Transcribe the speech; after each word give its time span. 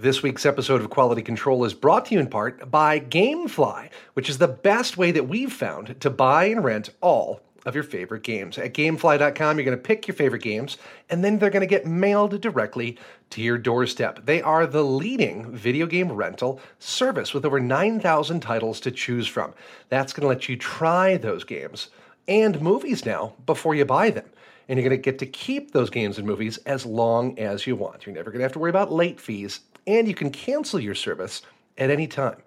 This 0.00 0.22
week's 0.22 0.46
episode 0.46 0.80
of 0.80 0.88
Quality 0.88 1.20
Control 1.20 1.62
is 1.62 1.74
brought 1.74 2.06
to 2.06 2.14
you 2.14 2.20
in 2.20 2.28
part 2.28 2.70
by 2.70 3.00
Gamefly, 3.00 3.90
which 4.14 4.30
is 4.30 4.38
the 4.38 4.48
best 4.48 4.96
way 4.96 5.10
that 5.10 5.28
we've 5.28 5.52
found 5.52 6.00
to 6.00 6.08
buy 6.08 6.46
and 6.46 6.64
rent 6.64 6.88
all 7.02 7.42
of 7.66 7.74
your 7.74 7.84
favorite 7.84 8.22
games. 8.22 8.56
At 8.56 8.72
gamefly.com, 8.72 9.58
you're 9.58 9.64
going 9.66 9.76
to 9.76 9.82
pick 9.82 10.08
your 10.08 10.14
favorite 10.14 10.40
games, 10.40 10.78
and 11.10 11.22
then 11.22 11.38
they're 11.38 11.50
going 11.50 11.60
to 11.60 11.66
get 11.66 11.84
mailed 11.84 12.40
directly 12.40 12.96
to 13.28 13.42
your 13.42 13.58
doorstep. 13.58 14.24
They 14.24 14.40
are 14.40 14.66
the 14.66 14.82
leading 14.82 15.54
video 15.54 15.84
game 15.84 16.10
rental 16.10 16.62
service 16.78 17.34
with 17.34 17.44
over 17.44 17.60
9,000 17.60 18.40
titles 18.40 18.80
to 18.80 18.90
choose 18.90 19.28
from. 19.28 19.52
That's 19.90 20.14
going 20.14 20.22
to 20.22 20.28
let 20.28 20.48
you 20.48 20.56
try 20.56 21.18
those 21.18 21.44
games 21.44 21.90
and 22.26 22.62
movies 22.62 23.04
now 23.04 23.34
before 23.44 23.74
you 23.74 23.84
buy 23.84 24.08
them 24.08 24.30
and 24.70 24.78
you're 24.78 24.88
going 24.88 24.96
to 24.96 25.02
get 25.02 25.18
to 25.18 25.26
keep 25.26 25.72
those 25.72 25.90
games 25.90 26.16
and 26.16 26.26
movies 26.26 26.58
as 26.58 26.86
long 26.86 27.36
as 27.40 27.66
you 27.66 27.74
want. 27.74 28.06
You're 28.06 28.14
never 28.14 28.30
going 28.30 28.38
to 28.38 28.44
have 28.44 28.52
to 28.52 28.60
worry 28.60 28.70
about 28.70 28.92
late 28.92 29.18
fees 29.18 29.60
and 29.98 30.08
you 30.08 30.14
can 30.14 30.30
cancel 30.30 30.80
your 30.80 30.94
service 30.94 31.42
at 31.78 31.90
any 31.90 32.06
time. 32.06 32.42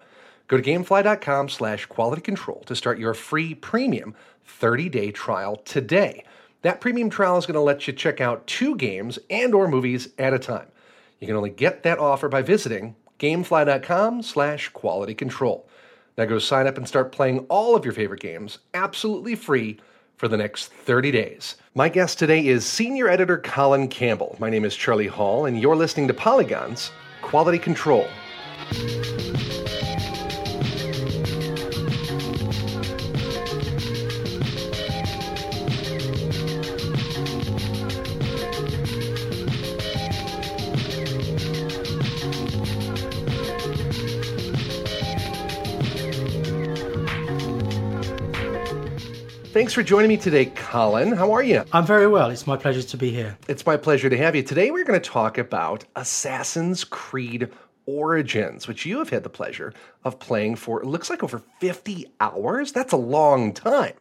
Go 0.48 0.56
to 0.56 0.62
gamefly.com 0.62 1.48
slash 1.48 1.86
quality 1.86 2.22
control 2.22 2.62
to 2.66 2.76
start 2.76 2.98
your 2.98 3.14
free 3.14 3.54
premium 3.54 4.14
30-day 4.60 5.10
trial 5.10 5.56
today. 5.56 6.24
That 6.62 6.80
premium 6.80 7.10
trial 7.10 7.36
is 7.38 7.46
going 7.46 7.54
to 7.54 7.60
let 7.60 7.86
you 7.86 7.92
check 7.92 8.20
out 8.20 8.46
two 8.46 8.76
games 8.76 9.18
and 9.30 9.54
or 9.54 9.68
movies 9.68 10.08
at 10.18 10.34
a 10.34 10.38
time. 10.38 10.68
You 11.20 11.26
can 11.26 11.36
only 11.36 11.50
get 11.50 11.82
that 11.82 11.98
offer 11.98 12.28
by 12.28 12.42
visiting 12.42 12.96
gamefly.com 13.18 14.22
slash 14.22 14.68
quality 14.70 15.14
control. 15.14 15.68
Now 16.16 16.26
go 16.26 16.38
sign 16.38 16.66
up 16.66 16.76
and 16.76 16.86
start 16.86 17.12
playing 17.12 17.40
all 17.48 17.74
of 17.74 17.84
your 17.84 17.94
favorite 17.94 18.20
games 18.20 18.58
absolutely 18.74 19.34
free 19.34 19.78
for 20.16 20.28
the 20.28 20.36
next 20.36 20.68
30 20.68 21.10
days. 21.10 21.56
My 21.74 21.88
guest 21.88 22.18
today 22.18 22.46
is 22.46 22.64
senior 22.64 23.08
editor 23.08 23.38
Colin 23.38 23.88
Campbell. 23.88 24.36
My 24.38 24.48
name 24.48 24.64
is 24.64 24.76
Charlie 24.76 25.08
Hall, 25.08 25.46
and 25.46 25.60
you're 25.60 25.76
listening 25.76 26.06
to 26.08 26.14
Polygon's 26.14 26.90
quality 27.24 27.58
control. 27.58 28.06
Thanks 49.74 49.88
for 49.88 49.90
joining 49.90 50.08
me 50.08 50.16
today, 50.16 50.46
Colin. 50.54 51.10
How 51.10 51.32
are 51.32 51.42
you? 51.42 51.64
I'm 51.72 51.84
very 51.84 52.06
well. 52.06 52.30
It's 52.30 52.46
my 52.46 52.56
pleasure 52.56 52.80
to 52.80 52.96
be 52.96 53.10
here. 53.10 53.36
It's 53.48 53.66
my 53.66 53.76
pleasure 53.76 54.08
to 54.08 54.16
have 54.16 54.36
you. 54.36 54.44
Today, 54.44 54.70
we're 54.70 54.84
going 54.84 55.00
to 55.00 55.10
talk 55.10 55.36
about 55.36 55.84
Assassin's 55.96 56.84
Creed 56.84 57.50
Origins, 57.84 58.68
which 58.68 58.86
you 58.86 58.98
have 58.98 59.08
had 59.08 59.24
the 59.24 59.30
pleasure 59.30 59.74
of 60.04 60.20
playing 60.20 60.54
for, 60.54 60.80
it 60.80 60.86
looks 60.86 61.10
like 61.10 61.24
over 61.24 61.42
50 61.58 62.06
hours. 62.20 62.70
That's 62.70 62.92
a 62.92 62.96
long 62.96 63.52
time. 63.52 63.94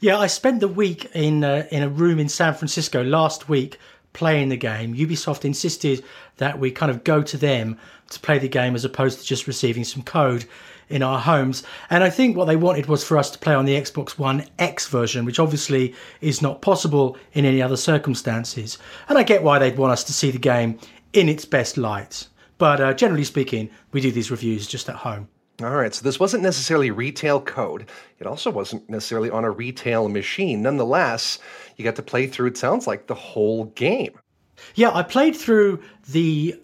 Yeah, 0.00 0.18
I 0.18 0.26
spent 0.26 0.60
the 0.60 0.68
week 0.68 1.10
in, 1.14 1.42
uh, 1.42 1.66
in 1.70 1.82
a 1.82 1.88
room 1.88 2.18
in 2.18 2.28
San 2.28 2.52
Francisco 2.52 3.02
last 3.02 3.48
week 3.48 3.78
playing 4.12 4.50
the 4.50 4.58
game. 4.58 4.94
Ubisoft 4.94 5.46
insisted 5.46 6.04
that 6.36 6.58
we 6.58 6.70
kind 6.70 6.90
of 6.90 7.02
go 7.02 7.22
to 7.22 7.38
them 7.38 7.78
to 8.10 8.20
play 8.20 8.38
the 8.38 8.46
game 8.46 8.74
as 8.74 8.84
opposed 8.84 9.20
to 9.20 9.24
just 9.24 9.46
receiving 9.46 9.84
some 9.84 10.02
code 10.02 10.44
in 10.88 11.02
our 11.02 11.18
homes. 11.18 11.62
And 11.90 12.02
I 12.02 12.10
think 12.10 12.36
what 12.36 12.46
they 12.46 12.56
wanted 12.56 12.86
was 12.86 13.04
for 13.04 13.18
us 13.18 13.30
to 13.30 13.38
play 13.38 13.54
on 13.54 13.64
the 13.64 13.74
Xbox 13.74 14.18
One 14.18 14.46
X 14.58 14.88
version, 14.88 15.24
which 15.24 15.38
obviously 15.38 15.94
is 16.20 16.42
not 16.42 16.62
possible 16.62 17.16
in 17.32 17.44
any 17.44 17.62
other 17.62 17.76
circumstances. 17.76 18.78
And 19.08 19.18
I 19.18 19.22
get 19.22 19.42
why 19.42 19.58
they'd 19.58 19.78
want 19.78 19.92
us 19.92 20.04
to 20.04 20.12
see 20.12 20.30
the 20.30 20.38
game 20.38 20.78
in 21.12 21.28
its 21.28 21.44
best 21.44 21.76
light. 21.76 22.28
But 22.58 22.80
uh, 22.80 22.94
generally 22.94 23.24
speaking, 23.24 23.70
we 23.92 24.00
do 24.00 24.10
these 24.10 24.30
reviews 24.30 24.66
just 24.66 24.88
at 24.88 24.96
home. 24.96 25.28
All 25.60 25.74
right, 25.74 25.92
so 25.92 26.04
this 26.04 26.20
wasn't 26.20 26.44
necessarily 26.44 26.92
retail 26.92 27.40
code. 27.40 27.86
It 28.20 28.28
also 28.28 28.48
wasn't 28.48 28.88
necessarily 28.88 29.28
on 29.28 29.44
a 29.44 29.50
retail 29.50 30.08
machine. 30.08 30.62
Nonetheless, 30.62 31.40
you 31.76 31.84
got 31.84 31.96
to 31.96 32.02
play 32.02 32.28
through, 32.28 32.48
it 32.48 32.56
sounds 32.56 32.86
like, 32.86 33.08
the 33.08 33.14
whole 33.14 33.64
game. 33.64 34.16
Yeah, 34.76 34.92
I 34.92 35.02
played 35.02 35.34
through 35.34 35.82
the 36.08 36.60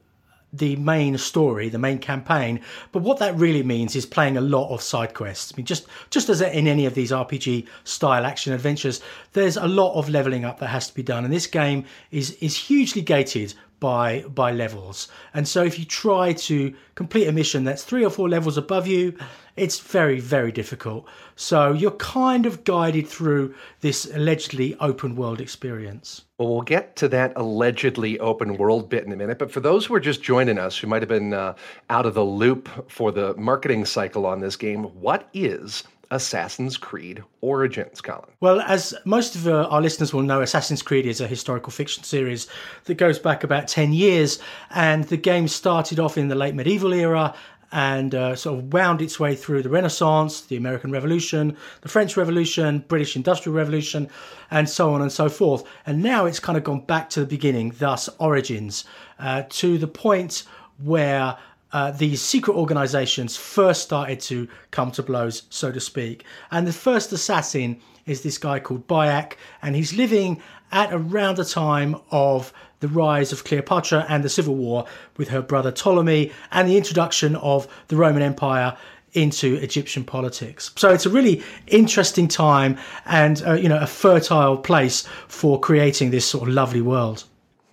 the 0.56 0.76
main 0.76 1.18
story, 1.18 1.68
the 1.68 1.78
main 1.78 1.98
campaign. 1.98 2.60
But 2.92 3.02
what 3.02 3.18
that 3.18 3.36
really 3.36 3.62
means 3.62 3.96
is 3.96 4.06
playing 4.06 4.36
a 4.36 4.40
lot 4.40 4.72
of 4.72 4.82
side 4.82 5.14
quests. 5.14 5.52
I 5.52 5.56
mean, 5.56 5.66
just 5.66 5.86
just 6.10 6.28
as 6.28 6.40
in 6.40 6.66
any 6.66 6.86
of 6.86 6.94
these 6.94 7.10
RPG 7.10 7.66
style 7.84 8.24
action 8.24 8.52
adventures, 8.52 9.00
there's 9.32 9.56
a 9.56 9.66
lot 9.66 9.94
of 9.94 10.08
leveling 10.08 10.44
up 10.44 10.60
that 10.60 10.68
has 10.68 10.88
to 10.88 10.94
be 10.94 11.02
done, 11.02 11.24
and 11.24 11.32
this 11.32 11.46
game 11.46 11.84
is 12.10 12.32
is 12.40 12.56
hugely 12.56 13.02
gated 13.02 13.54
by 13.84 14.22
by 14.34 14.50
levels. 14.50 15.08
And 15.34 15.46
so 15.46 15.62
if 15.62 15.78
you 15.78 15.84
try 15.84 16.32
to 16.32 16.72
complete 16.94 17.26
a 17.28 17.32
mission 17.32 17.64
that's 17.64 17.84
three 17.84 18.02
or 18.02 18.08
four 18.08 18.30
levels 18.30 18.56
above 18.56 18.86
you, 18.86 19.14
it's 19.56 19.78
very 19.78 20.20
very 20.20 20.50
difficult. 20.50 21.06
So 21.36 21.74
you're 21.74 21.98
kind 22.22 22.46
of 22.46 22.64
guided 22.64 23.06
through 23.06 23.54
this 23.82 24.06
allegedly 24.14 24.74
open 24.80 25.16
world 25.16 25.38
experience. 25.38 26.22
Well, 26.38 26.48
we'll 26.48 26.62
get 26.62 26.96
to 26.96 27.08
that 27.08 27.34
allegedly 27.36 28.18
open 28.20 28.56
world 28.56 28.88
bit 28.88 29.04
in 29.04 29.12
a 29.12 29.16
minute. 29.16 29.38
But 29.38 29.52
for 29.52 29.60
those 29.60 29.84
who 29.84 29.94
are 29.94 30.00
just 30.00 30.22
joining 30.22 30.58
us, 30.58 30.78
who 30.78 30.86
might 30.86 31.02
have 31.02 31.10
been 31.10 31.34
uh, 31.34 31.54
out 31.90 32.06
of 32.06 32.14
the 32.14 32.24
loop 32.24 32.90
for 32.90 33.12
the 33.12 33.34
marketing 33.36 33.84
cycle 33.84 34.24
on 34.24 34.40
this 34.40 34.56
game, 34.56 34.84
what 35.06 35.28
is 35.34 35.84
Assassin's 36.14 36.76
Creed 36.76 37.22
Origins, 37.40 38.00
Colin? 38.00 38.30
Well, 38.40 38.60
as 38.60 38.94
most 39.04 39.34
of 39.34 39.48
uh, 39.48 39.64
our 39.64 39.82
listeners 39.82 40.14
will 40.14 40.22
know, 40.22 40.40
Assassin's 40.40 40.80
Creed 40.80 41.06
is 41.06 41.20
a 41.20 41.26
historical 41.26 41.72
fiction 41.72 42.04
series 42.04 42.46
that 42.84 42.94
goes 42.94 43.18
back 43.18 43.42
about 43.42 43.66
10 43.66 43.92
years. 43.92 44.38
And 44.70 45.04
the 45.04 45.16
game 45.16 45.48
started 45.48 45.98
off 45.98 46.16
in 46.16 46.28
the 46.28 46.36
late 46.36 46.54
medieval 46.54 46.92
era 46.92 47.34
and 47.72 48.14
uh, 48.14 48.36
sort 48.36 48.60
of 48.60 48.72
wound 48.72 49.02
its 49.02 49.18
way 49.18 49.34
through 49.34 49.60
the 49.60 49.68
Renaissance, 49.68 50.42
the 50.42 50.56
American 50.56 50.92
Revolution, 50.92 51.56
the 51.80 51.88
French 51.88 52.16
Revolution, 52.16 52.84
British 52.86 53.16
Industrial 53.16 53.56
Revolution, 53.56 54.08
and 54.52 54.70
so 54.70 54.94
on 54.94 55.02
and 55.02 55.10
so 55.10 55.28
forth. 55.28 55.64
And 55.84 56.00
now 56.00 56.26
it's 56.26 56.38
kind 56.38 56.56
of 56.56 56.62
gone 56.62 56.82
back 56.82 57.10
to 57.10 57.20
the 57.20 57.26
beginning, 57.26 57.74
thus 57.78 58.08
origins, 58.20 58.84
uh, 59.18 59.42
to 59.48 59.76
the 59.78 59.88
point 59.88 60.44
where 60.78 61.36
uh, 61.74 61.90
these 61.90 62.22
secret 62.22 62.54
organizations 62.54 63.36
first 63.36 63.82
started 63.82 64.20
to 64.20 64.46
come 64.70 64.92
to 64.92 65.02
blows, 65.02 65.42
so 65.50 65.72
to 65.72 65.80
speak. 65.80 66.24
And 66.52 66.68
the 66.68 66.72
first 66.72 67.12
assassin 67.12 67.80
is 68.06 68.22
this 68.22 68.38
guy 68.38 68.60
called 68.60 68.86
Bayek, 68.86 69.32
and 69.60 69.74
he's 69.74 69.92
living 69.92 70.40
at 70.70 70.92
around 70.92 71.36
the 71.36 71.44
time 71.44 71.96
of 72.12 72.52
the 72.78 72.86
rise 72.86 73.32
of 73.32 73.42
Cleopatra 73.42 74.06
and 74.08 74.22
the 74.22 74.28
civil 74.28 74.54
war 74.54 74.86
with 75.16 75.28
her 75.30 75.42
brother 75.42 75.72
Ptolemy 75.72 76.30
and 76.52 76.68
the 76.68 76.76
introduction 76.76 77.34
of 77.36 77.66
the 77.88 77.96
Roman 77.96 78.22
Empire 78.22 78.76
into 79.12 79.56
Egyptian 79.56 80.04
politics. 80.04 80.70
So 80.76 80.90
it's 80.90 81.06
a 81.06 81.10
really 81.10 81.42
interesting 81.66 82.28
time 82.28 82.78
and 83.06 83.42
uh, 83.44 83.54
you 83.54 83.68
know 83.68 83.80
a 83.80 83.86
fertile 83.86 84.58
place 84.58 85.08
for 85.26 85.58
creating 85.58 86.12
this 86.12 86.24
sort 86.24 86.48
of 86.48 86.54
lovely 86.54 86.82
world. 86.82 87.24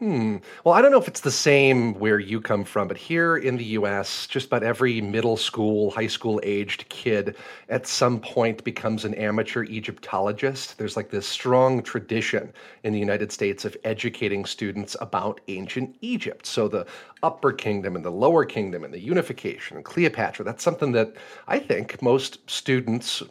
Hmm. 0.02 0.38
Well, 0.64 0.74
I 0.74 0.82
don't 0.82 0.90
know 0.90 0.98
if 0.98 1.08
it's 1.08 1.20
the 1.20 1.30
same 1.30 1.94
where 1.94 2.18
you 2.18 2.42
come 2.42 2.64
from, 2.64 2.88
but 2.88 2.98
here 2.98 3.38
in 3.38 3.58
the 3.58 3.78
US, 3.78 4.26
just 4.26 4.48
about 4.48 4.64
every 4.64 5.00
middle 5.00 5.38
school, 5.38 5.92
high 5.92 6.08
school 6.08 6.40
aged 6.42 6.90
kid 6.90 7.36
at 7.70 7.86
some 7.86 8.20
point 8.20 8.64
becomes 8.64 9.06
an 9.06 9.14
amateur 9.14 9.64
Egyptologist. 9.64 10.80
There's 10.80 10.98
like 10.98 11.12
this 11.12 11.28
strong 11.28 11.84
tradition 11.84 12.52
in 12.84 12.94
the 12.94 13.00
United 13.00 13.32
States 13.32 13.64
of 13.64 13.78
educating 13.84 14.44
students 14.44 14.98
about 15.00 15.40
ancient 15.50 15.96
Egypt. 16.02 16.48
So 16.48 16.68
the 16.68 16.88
Upper 17.22 17.54
Kingdom 17.54 17.96
and 17.96 18.04
the 18.04 18.10
Lower 18.10 18.44
Kingdom 18.44 18.84
and 18.84 18.92
the 18.92 19.00
unification 19.00 19.78
and 19.78 19.86
Cleopatra, 19.86 20.44
that's 20.44 20.64
something 20.64 20.94
that 20.94 21.14
I 21.48 21.60
think 21.60 22.02
most 22.02 22.40
students 22.50 23.22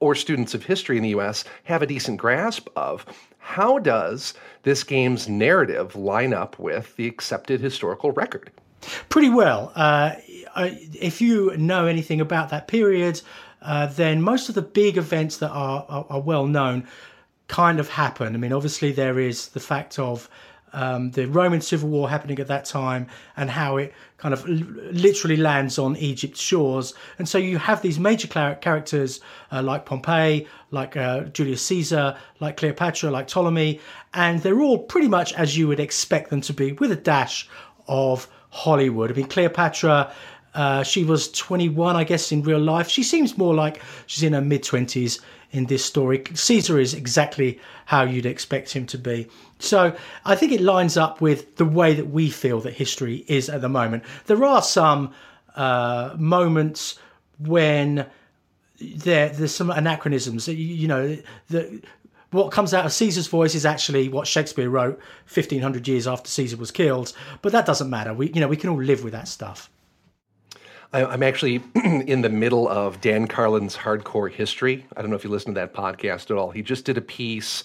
or 0.00 0.14
students 0.14 0.52
of 0.52 0.64
history 0.64 0.98
in 0.98 1.02
the 1.02 1.16
US 1.20 1.44
have 1.64 1.80
a 1.80 1.86
decent 1.86 2.18
grasp 2.18 2.68
of. 2.76 3.06
How 3.40 3.78
does 3.78 4.34
this 4.62 4.84
game's 4.84 5.28
narrative 5.28 5.96
line 5.96 6.32
up 6.32 6.58
with 6.58 6.94
the 6.96 7.06
accepted 7.06 7.60
historical 7.60 8.12
record? 8.12 8.50
Pretty 9.08 9.28
well. 9.28 9.72
Uh, 9.74 10.12
if 10.56 11.20
you 11.20 11.56
know 11.56 11.86
anything 11.86 12.20
about 12.20 12.50
that 12.50 12.68
period, 12.68 13.20
uh, 13.62 13.86
then 13.86 14.22
most 14.22 14.48
of 14.48 14.54
the 14.54 14.62
big 14.62 14.96
events 14.96 15.38
that 15.38 15.50
are, 15.50 15.84
are, 15.88 16.06
are 16.08 16.20
well 16.20 16.46
known 16.46 16.86
kind 17.48 17.80
of 17.80 17.88
happen. 17.88 18.34
I 18.34 18.38
mean, 18.38 18.52
obviously, 18.52 18.92
there 18.92 19.18
is 19.18 19.48
the 19.48 19.60
fact 19.60 19.98
of 19.98 20.28
um, 20.72 21.10
the 21.10 21.26
Roman 21.26 21.60
civil 21.60 21.88
war 21.88 22.08
happening 22.08 22.38
at 22.38 22.46
that 22.46 22.64
time 22.64 23.08
and 23.36 23.50
how 23.50 23.76
it 23.76 23.92
kind 24.20 24.34
of 24.34 24.46
literally 24.46 25.36
lands 25.36 25.78
on 25.78 25.96
Egypt's 25.96 26.40
shores. 26.40 26.94
And 27.18 27.28
so 27.28 27.38
you 27.38 27.58
have 27.58 27.80
these 27.80 27.98
major 27.98 28.28
characters 28.28 29.20
uh, 29.50 29.62
like 29.62 29.86
Pompey, 29.86 30.46
like 30.70 30.96
uh, 30.96 31.22
Julius 31.24 31.62
Caesar, 31.62 32.16
like 32.38 32.58
Cleopatra, 32.58 33.10
like 33.10 33.28
Ptolemy, 33.28 33.80
and 34.14 34.40
they're 34.40 34.60
all 34.60 34.78
pretty 34.78 35.08
much 35.08 35.32
as 35.34 35.56
you 35.56 35.66
would 35.68 35.80
expect 35.80 36.30
them 36.30 36.42
to 36.42 36.52
be, 36.52 36.72
with 36.72 36.92
a 36.92 36.96
dash 36.96 37.48
of 37.88 38.28
Hollywood. 38.50 39.10
I 39.10 39.14
mean, 39.14 39.26
Cleopatra. 39.26 40.12
Uh, 40.52 40.82
she 40.82 41.04
was 41.04 41.30
21, 41.30 41.94
I 41.94 42.02
guess, 42.02 42.32
in 42.32 42.42
real 42.42 42.58
life. 42.58 42.88
She 42.88 43.04
seems 43.04 43.38
more 43.38 43.54
like 43.54 43.80
she's 44.06 44.24
in 44.24 44.32
her 44.32 44.40
mid 44.40 44.64
20s 44.64 45.20
in 45.52 45.66
this 45.66 45.84
story. 45.84 46.22
Caesar 46.32 46.78
is 46.78 46.94
exactly 46.94 47.60
how 47.86 48.02
you'd 48.02 48.26
expect 48.26 48.72
him 48.72 48.86
to 48.86 48.98
be. 48.98 49.28
So 49.58 49.96
I 50.24 50.36
think 50.36 50.52
it 50.52 50.60
lines 50.60 50.96
up 50.96 51.20
with 51.20 51.56
the 51.56 51.64
way 51.64 51.94
that 51.94 52.08
we 52.08 52.30
feel 52.30 52.60
that 52.60 52.74
history 52.74 53.24
is 53.28 53.48
at 53.48 53.60
the 53.60 53.68
moment. 53.68 54.04
There 54.26 54.44
are 54.44 54.62
some 54.62 55.12
uh, 55.56 56.14
moments 56.16 56.98
when 57.38 58.06
there 58.80 59.28
there's 59.28 59.54
some 59.54 59.70
anachronisms. 59.70 60.48
You, 60.48 60.54
you 60.54 60.88
know, 60.88 61.18
the, 61.48 61.82
what 62.30 62.52
comes 62.52 62.72
out 62.72 62.86
of 62.86 62.92
Caesar's 62.92 63.26
voice 63.26 63.54
is 63.54 63.66
actually 63.66 64.08
what 64.08 64.26
Shakespeare 64.26 64.70
wrote 64.70 64.98
1500 65.32 65.88
years 65.88 66.06
after 66.06 66.30
Caesar 66.30 66.56
was 66.56 66.70
killed. 66.70 67.12
But 67.42 67.52
that 67.52 67.66
doesn't 67.66 67.90
matter. 67.90 68.14
We 68.14 68.30
you 68.30 68.40
know 68.40 68.48
we 68.48 68.56
can 68.56 68.70
all 68.70 68.82
live 68.82 69.02
with 69.02 69.12
that 69.12 69.28
stuff. 69.28 69.70
I'm 70.92 71.22
actually 71.22 71.62
in 71.84 72.22
the 72.22 72.28
middle 72.28 72.68
of 72.68 73.00
Dan 73.00 73.28
Carlin's 73.28 73.76
Hardcore 73.76 74.30
History. 74.30 74.84
I 74.96 75.02
don't 75.02 75.10
know 75.10 75.16
if 75.16 75.22
you 75.22 75.30
listen 75.30 75.54
to 75.54 75.60
that 75.60 75.72
podcast 75.72 76.30
at 76.30 76.32
all. 76.32 76.50
He 76.50 76.62
just 76.62 76.84
did 76.84 76.98
a 76.98 77.00
piece, 77.00 77.62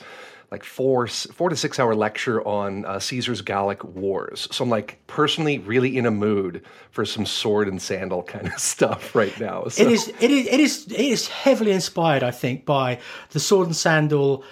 like 0.52 0.64
four 0.64 1.08
four 1.08 1.50
to 1.50 1.56
six 1.56 1.80
hour 1.80 1.96
lecture 1.96 2.46
on 2.48 2.86
uh, 2.86 3.00
Caesar's 3.00 3.42
Gallic 3.42 3.84
Wars. 3.84 4.48
So 4.52 4.64
I'm 4.64 4.70
like 4.70 5.00
personally 5.08 5.58
really 5.58 5.98
in 5.98 6.06
a 6.06 6.12
mood 6.12 6.64
for 6.92 7.04
some 7.04 7.26
sword 7.26 7.68
and 7.68 7.82
sandal 7.82 8.22
kind 8.34 8.48
of 8.48 8.60
stuff 8.60 9.16
right 9.16 9.38
now. 9.40 9.68
So. 9.70 9.84
It 9.84 9.92
is 9.92 10.08
it 10.20 10.30
is 10.30 10.48
it 10.48 10.60
is 10.60 10.86
it 10.86 11.00
is 11.00 11.28
heavily 11.28 11.72
inspired, 11.72 12.22
I 12.22 12.32
think, 12.32 12.66
by 12.66 13.00
the 13.32 13.40
sword 13.40 13.68
and 13.68 13.76
sandal. 13.76 14.44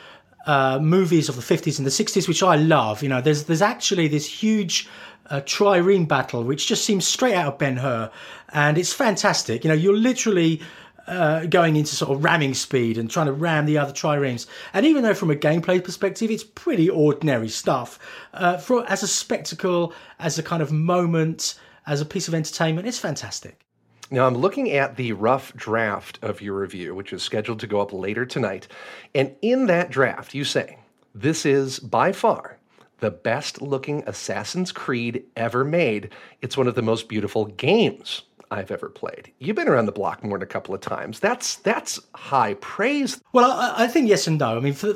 Uh, 0.46 0.78
movies 0.78 1.30
of 1.30 1.38
the 1.38 1.42
50s 1.42 1.78
and 1.78 1.88
the 1.88 1.90
60s, 1.90 2.28
which 2.28 2.44
I 2.44 2.58
love. 2.58 3.02
You 3.02 3.08
know, 3.08 3.22
there's 3.22 3.46
there's 3.46 3.62
actually 3.62 4.10
this 4.10 4.26
huge 4.26 4.90
uh, 5.34 5.42
trireme 5.42 6.08
battle, 6.08 6.44
which 6.44 6.68
just 6.68 6.86
seems 6.86 7.08
straight 7.08 7.34
out 7.34 7.54
of 7.54 7.58
Ben 7.58 7.78
Hur, 7.78 8.12
and 8.50 8.78
it's 8.78 8.94
fantastic. 8.94 9.64
You 9.64 9.70
know, 9.70 9.74
you're 9.74 9.98
literally 9.98 10.62
uh, 11.08 11.48
going 11.48 11.76
into 11.76 11.96
sort 11.96 12.12
of 12.12 12.24
ramming 12.24 12.54
speed 12.54 13.00
and 13.00 13.10
trying 13.10 13.26
to 13.26 13.34
ram 13.34 13.66
the 13.66 13.80
other 13.80 13.92
triremes. 13.92 14.46
And 14.74 14.86
even 14.86 15.02
though 15.02 15.16
from 15.16 15.32
a 15.32 15.36
gameplay 15.36 15.84
perspective, 15.84 16.30
it's 16.30 16.44
pretty 16.44 16.88
ordinary 16.88 17.50
stuff, 17.50 17.98
uh, 18.34 18.58
for 18.58 18.88
as 18.88 19.02
a 19.02 19.08
spectacle, 19.08 19.92
as 20.20 20.38
a 20.38 20.44
kind 20.44 20.62
of 20.62 20.72
moment, 20.72 21.56
as 21.88 22.00
a 22.00 22.06
piece 22.06 22.28
of 22.28 22.36
entertainment, 22.36 22.88
it's 22.88 23.00
fantastic. 23.00 23.66
Now, 24.12 24.28
I'm 24.28 24.36
looking 24.36 24.70
at 24.70 24.98
the 24.98 25.14
rough 25.14 25.52
draft 25.56 26.20
of 26.22 26.42
your 26.42 26.60
review, 26.60 26.94
which 26.94 27.12
is 27.12 27.24
scheduled 27.24 27.60
to 27.62 27.68
go 27.68 27.82
up 27.82 27.92
later 27.92 28.28
tonight. 28.28 28.68
And 29.16 29.36
in 29.42 29.66
that 29.66 29.90
draft, 29.90 30.36
you 30.36 30.44
say, 30.44 30.78
This 31.16 31.44
is 31.44 31.80
by 31.80 32.12
far 32.12 32.60
the 33.04 33.12
best 33.12 33.62
looking 33.62 34.02
Assassin's 34.08 34.72
Creed 34.72 35.26
ever 35.36 35.66
made. 35.66 36.10
It's 36.42 36.56
one 36.56 36.68
of 36.68 36.76
the 36.76 36.82
most 36.82 37.10
beautiful 37.10 37.48
games 37.48 38.22
I've 38.50 38.72
ever 38.72 38.88
played. 38.88 39.30
You've 39.40 39.58
been 39.58 39.68
around 39.68 39.88
the 39.88 39.92
block 39.92 40.24
more 40.24 40.38
than 40.38 40.44
a 40.44 40.50
couple 40.50 40.74
of 40.74 40.80
times. 40.80 41.20
That's 41.20 41.58
that's 41.58 42.00
high 42.16 42.54
praise. 42.62 43.20
Well, 43.34 43.52
I, 43.52 43.84
I 43.84 43.88
think 43.88 44.08
yes 44.08 44.26
and 44.26 44.40
no. 44.40 44.56
I 44.56 44.62
mean, 44.62 44.72
for, 44.72 44.94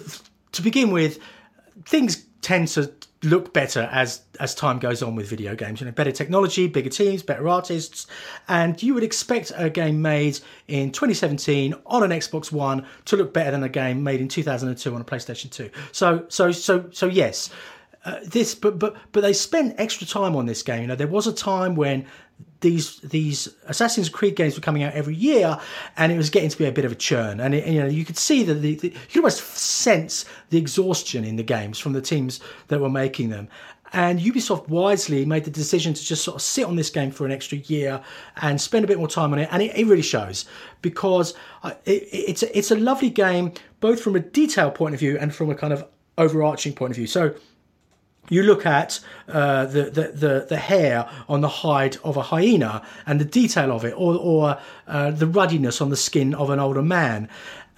to 0.53 0.61
begin 0.61 0.91
with, 0.91 1.19
things 1.85 2.23
tend 2.41 2.69
to 2.69 2.89
look 3.23 3.51
better 3.51 3.89
as 3.91 4.21
as 4.39 4.55
time 4.55 4.79
goes 4.79 5.03
on 5.03 5.15
with 5.15 5.27
video 5.27 5.53
games. 5.53 5.81
You 5.81 5.87
know, 5.87 5.91
better 5.91 6.13
technology, 6.13 6.67
bigger 6.67 6.89
teams, 6.89 7.23
better 7.23 7.49
artists, 7.49 8.07
and 8.47 8.81
you 8.81 8.93
would 8.93 9.03
expect 9.03 9.51
a 9.57 9.69
game 9.69 10.01
made 10.01 10.39
in 10.69 10.93
2017 10.93 11.75
on 11.87 12.03
an 12.03 12.11
Xbox 12.11 12.53
One 12.53 12.85
to 13.03 13.17
look 13.17 13.33
better 13.33 13.51
than 13.51 13.63
a 13.63 13.69
game 13.69 14.01
made 14.01 14.21
in 14.21 14.29
2002 14.29 14.95
on 14.95 15.01
a 15.01 15.03
PlayStation 15.03 15.51
2. 15.51 15.69
So 15.91 16.25
so 16.29 16.53
so 16.53 16.85
so 16.91 17.07
yes. 17.07 17.49
Uh, 18.05 18.19
this, 18.23 18.55
but 18.55 18.79
but 18.79 18.95
but 19.11 19.21
they 19.21 19.33
spent 19.33 19.75
extra 19.77 20.07
time 20.07 20.35
on 20.35 20.45
this 20.45 20.63
game. 20.63 20.81
You 20.81 20.87
know, 20.87 20.95
there 20.95 21.07
was 21.07 21.27
a 21.27 21.33
time 21.33 21.75
when 21.75 22.05
these 22.61 22.99
these 22.99 23.53
Assassin's 23.65 24.09
Creed 24.09 24.35
games 24.35 24.55
were 24.55 24.61
coming 24.61 24.83
out 24.83 24.93
every 24.93 25.15
year, 25.15 25.59
and 25.97 26.11
it 26.11 26.17
was 26.17 26.29
getting 26.29 26.49
to 26.49 26.57
be 26.57 26.65
a 26.65 26.71
bit 26.71 26.85
of 26.85 26.91
a 26.91 26.95
churn. 26.95 27.39
And 27.39 27.53
it, 27.53 27.67
you 27.67 27.79
know, 27.79 27.87
you 27.87 28.05
could 28.05 28.17
see 28.17 28.43
that 28.43 28.55
the, 28.55 28.75
the, 28.75 28.87
you 28.89 28.95
could 29.09 29.17
almost 29.17 29.43
sense 29.43 30.25
the 30.49 30.57
exhaustion 30.57 31.23
in 31.23 31.35
the 31.35 31.43
games 31.43 31.79
from 31.79 31.93
the 31.93 32.01
teams 32.01 32.39
that 32.67 32.79
were 32.79 32.89
making 32.89 33.29
them. 33.29 33.49
And 33.93 34.19
Ubisoft 34.19 34.67
wisely 34.67 35.23
made 35.25 35.45
the 35.45 35.51
decision 35.51 35.93
to 35.93 36.03
just 36.03 36.23
sort 36.23 36.35
of 36.35 36.41
sit 36.41 36.65
on 36.65 36.75
this 36.75 36.89
game 36.89 37.09
for 37.09 37.25
an 37.25 37.31
extra 37.31 37.57
year 37.57 38.01
and 38.37 38.59
spend 38.59 38.83
a 38.83 38.87
bit 38.87 38.97
more 38.97 39.07
time 39.07 39.31
on 39.33 39.39
it, 39.39 39.47
and 39.51 39.61
it, 39.61 39.75
it 39.75 39.85
really 39.85 40.01
shows 40.01 40.45
because 40.81 41.33
uh, 41.63 41.73
it, 41.85 42.07
it's 42.11 42.43
a, 42.43 42.57
it's 42.57 42.71
a 42.71 42.75
lovely 42.75 43.09
game 43.09 43.53
both 43.79 44.01
from 44.01 44.15
a 44.15 44.19
detail 44.19 44.71
point 44.71 44.93
of 44.93 44.99
view 44.99 45.17
and 45.19 45.33
from 45.33 45.49
a 45.49 45.55
kind 45.55 45.71
of 45.71 45.85
overarching 46.17 46.73
point 46.73 46.91
of 46.91 46.97
view. 46.97 47.07
So 47.07 47.35
you 48.29 48.43
look 48.43 48.65
at 48.65 48.99
uh, 49.27 49.65
the, 49.65 49.83
the, 49.83 50.11
the, 50.13 50.45
the, 50.49 50.57
hair 50.57 51.09
on 51.29 51.41
the 51.41 51.47
hide 51.47 51.97
of 52.03 52.17
a 52.17 52.21
hyena 52.21 52.81
and 53.05 53.19
the 53.19 53.25
detail 53.25 53.71
of 53.71 53.85
it, 53.85 53.93
or, 53.95 54.15
or 54.15 54.59
uh, 54.87 55.11
the 55.11 55.27
ruddiness 55.27 55.81
on 55.81 55.89
the 55.89 55.97
skin 55.97 56.33
of 56.33 56.49
an 56.49 56.59
older 56.59 56.81
man, 56.81 57.29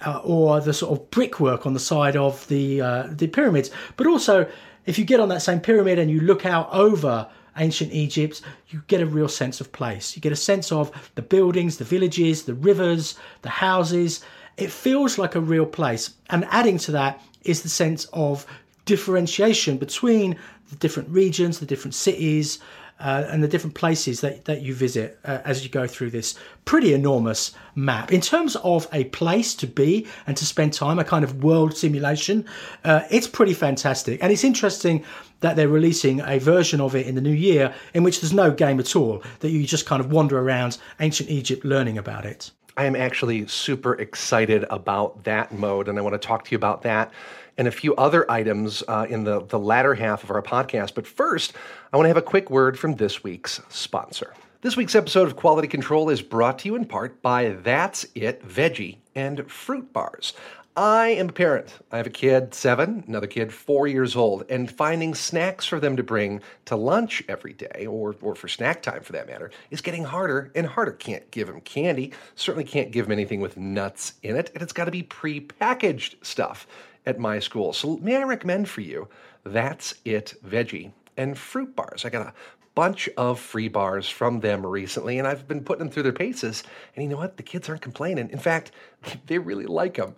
uh, 0.04 0.20
or 0.24 0.60
the 0.60 0.72
sort 0.72 0.98
of 0.98 1.10
brickwork 1.10 1.66
on 1.66 1.74
the 1.74 1.80
side 1.80 2.16
of 2.16 2.46
the, 2.48 2.80
uh, 2.80 3.08
the 3.10 3.26
pyramids. 3.26 3.70
But 3.96 4.06
also, 4.06 4.50
if 4.86 4.98
you 4.98 5.04
get 5.04 5.20
on 5.20 5.28
that 5.28 5.42
same 5.42 5.60
pyramid 5.60 5.98
and 5.98 6.10
you 6.10 6.20
look 6.20 6.46
out 6.46 6.68
over 6.72 7.28
ancient 7.56 7.92
Egypt, 7.92 8.42
you 8.68 8.82
get 8.86 9.00
a 9.00 9.06
real 9.06 9.28
sense 9.28 9.60
of 9.60 9.70
place. 9.72 10.16
You 10.16 10.22
get 10.22 10.32
a 10.32 10.36
sense 10.36 10.72
of 10.72 11.10
the 11.14 11.22
buildings, 11.22 11.76
the 11.76 11.84
villages, 11.84 12.44
the 12.44 12.54
rivers, 12.54 13.16
the 13.42 13.50
houses. 13.50 14.24
It 14.56 14.70
feels 14.70 15.18
like 15.18 15.34
a 15.34 15.40
real 15.40 15.66
place. 15.66 16.14
And 16.30 16.44
adding 16.50 16.78
to 16.78 16.92
that 16.92 17.22
is 17.42 17.62
the 17.62 17.68
sense 17.68 18.06
of 18.12 18.46
differentiation 18.90 19.78
between 19.78 20.36
the 20.70 20.76
different 20.76 21.08
regions, 21.10 21.60
the 21.60 21.66
different 21.66 21.94
cities, 21.94 22.58
uh, 22.98 23.24
and 23.30 23.40
the 23.40 23.46
different 23.46 23.76
places 23.76 24.20
that, 24.20 24.46
that 24.46 24.62
you 24.62 24.74
visit 24.74 25.16
uh, 25.24 25.38
as 25.44 25.62
you 25.62 25.70
go 25.70 25.86
through 25.86 26.10
this 26.10 26.36
pretty 26.64 26.92
enormous 26.92 27.52
map. 27.76 28.10
In 28.12 28.20
terms 28.20 28.56
of 28.56 28.88
a 28.92 29.04
place 29.04 29.54
to 29.54 29.68
be 29.68 30.08
and 30.26 30.36
to 30.36 30.44
spend 30.44 30.72
time, 30.72 30.98
a 30.98 31.04
kind 31.04 31.22
of 31.22 31.44
world 31.44 31.76
simulation, 31.76 32.44
uh, 32.82 33.02
it's 33.12 33.28
pretty 33.28 33.54
fantastic. 33.54 34.20
And 34.22 34.32
it's 34.32 34.42
interesting 34.42 35.04
that 35.38 35.54
they're 35.54 35.68
releasing 35.68 36.20
a 36.22 36.40
version 36.40 36.80
of 36.80 36.96
it 36.96 37.06
in 37.06 37.14
the 37.14 37.20
new 37.20 37.30
year 37.30 37.72
in 37.94 38.02
which 38.02 38.20
there's 38.20 38.32
no 38.32 38.50
game 38.50 38.80
at 38.80 38.96
all, 38.96 39.22
that 39.38 39.50
you 39.50 39.64
just 39.64 39.86
kind 39.86 40.00
of 40.00 40.10
wander 40.10 40.36
around 40.36 40.78
ancient 40.98 41.30
Egypt 41.30 41.64
learning 41.64 41.96
about 41.96 42.26
it. 42.26 42.50
I 42.76 42.86
am 42.86 42.96
actually 42.96 43.46
super 43.46 43.94
excited 43.94 44.64
about 44.70 45.24
that 45.24 45.52
mode, 45.52 45.88
and 45.88 45.98
I 45.98 46.02
want 46.02 46.14
to 46.20 46.26
talk 46.26 46.44
to 46.44 46.50
you 46.50 46.56
about 46.56 46.82
that 46.82 47.12
and 47.58 47.68
a 47.68 47.70
few 47.70 47.94
other 47.96 48.30
items 48.30 48.82
uh, 48.88 49.06
in 49.08 49.24
the, 49.24 49.44
the 49.46 49.58
latter 49.58 49.94
half 49.94 50.24
of 50.24 50.30
our 50.30 50.42
podcast. 50.42 50.94
But 50.94 51.06
first, 51.06 51.52
I 51.92 51.96
want 51.96 52.04
to 52.04 52.10
have 52.10 52.16
a 52.16 52.22
quick 52.22 52.50
word 52.50 52.78
from 52.78 52.96
this 52.96 53.22
week's 53.22 53.60
sponsor. 53.68 54.34
This 54.62 54.76
week's 54.76 54.94
episode 54.94 55.26
of 55.26 55.36
Quality 55.36 55.68
Control 55.68 56.10
is 56.10 56.20
brought 56.20 56.58
to 56.60 56.68
you 56.68 56.76
in 56.76 56.84
part 56.84 57.22
by 57.22 57.50
That's 57.62 58.04
It 58.14 58.46
Veggie 58.46 58.98
and 59.14 59.50
Fruit 59.50 59.90
Bars. 59.92 60.34
I 60.76 61.08
am 61.08 61.30
a 61.30 61.32
parent. 61.32 61.74
I 61.90 61.96
have 61.96 62.06
a 62.06 62.10
kid, 62.10 62.54
seven, 62.54 63.02
another 63.08 63.26
kid, 63.26 63.52
four 63.52 63.88
years 63.88 64.14
old, 64.14 64.44
and 64.48 64.70
finding 64.70 65.14
snacks 65.14 65.66
for 65.66 65.80
them 65.80 65.96
to 65.96 66.02
bring 66.02 66.42
to 66.66 66.76
lunch 66.76 67.24
every 67.28 67.52
day, 67.52 67.86
or, 67.86 68.14
or 68.22 68.34
for 68.34 68.46
snack 68.46 68.80
time 68.80 69.02
for 69.02 69.12
that 69.12 69.26
matter, 69.26 69.50
is 69.70 69.80
getting 69.80 70.04
harder 70.04 70.52
and 70.54 70.66
harder. 70.66 70.92
Can't 70.92 71.28
give 71.32 71.48
them 71.48 71.60
candy, 71.62 72.12
certainly 72.36 72.64
can't 72.64 72.92
give 72.92 73.06
them 73.06 73.12
anything 73.12 73.40
with 73.40 73.56
nuts 73.56 74.14
in 74.22 74.36
it, 74.36 74.50
and 74.54 74.62
it's 74.62 74.72
got 74.72 74.84
to 74.84 74.90
be 74.92 75.02
pre-packaged 75.02 76.16
stuff 76.22 76.66
at 77.06 77.18
my 77.18 77.38
school. 77.38 77.72
So, 77.72 77.96
may 77.98 78.16
I 78.16 78.22
recommend 78.22 78.68
for 78.68 78.80
you 78.80 79.08
That's 79.44 79.94
It 80.04 80.34
Veggie 80.46 80.92
and 81.16 81.36
Fruit 81.36 81.74
Bars? 81.74 82.04
I 82.04 82.10
got 82.10 82.26
a 82.26 82.34
bunch 82.74 83.08
of 83.16 83.38
free 83.38 83.68
bars 83.68 84.08
from 84.08 84.40
them 84.40 84.64
recently, 84.64 85.18
and 85.18 85.26
I've 85.26 85.46
been 85.48 85.64
putting 85.64 85.80
them 85.84 85.90
through 85.90 86.04
their 86.04 86.12
paces. 86.12 86.62
And 86.94 87.02
you 87.02 87.10
know 87.10 87.16
what? 87.16 87.36
The 87.36 87.42
kids 87.42 87.68
aren't 87.68 87.82
complaining. 87.82 88.30
In 88.30 88.38
fact, 88.38 88.72
they 89.26 89.38
really 89.38 89.66
like 89.66 89.96
them. 89.96 90.14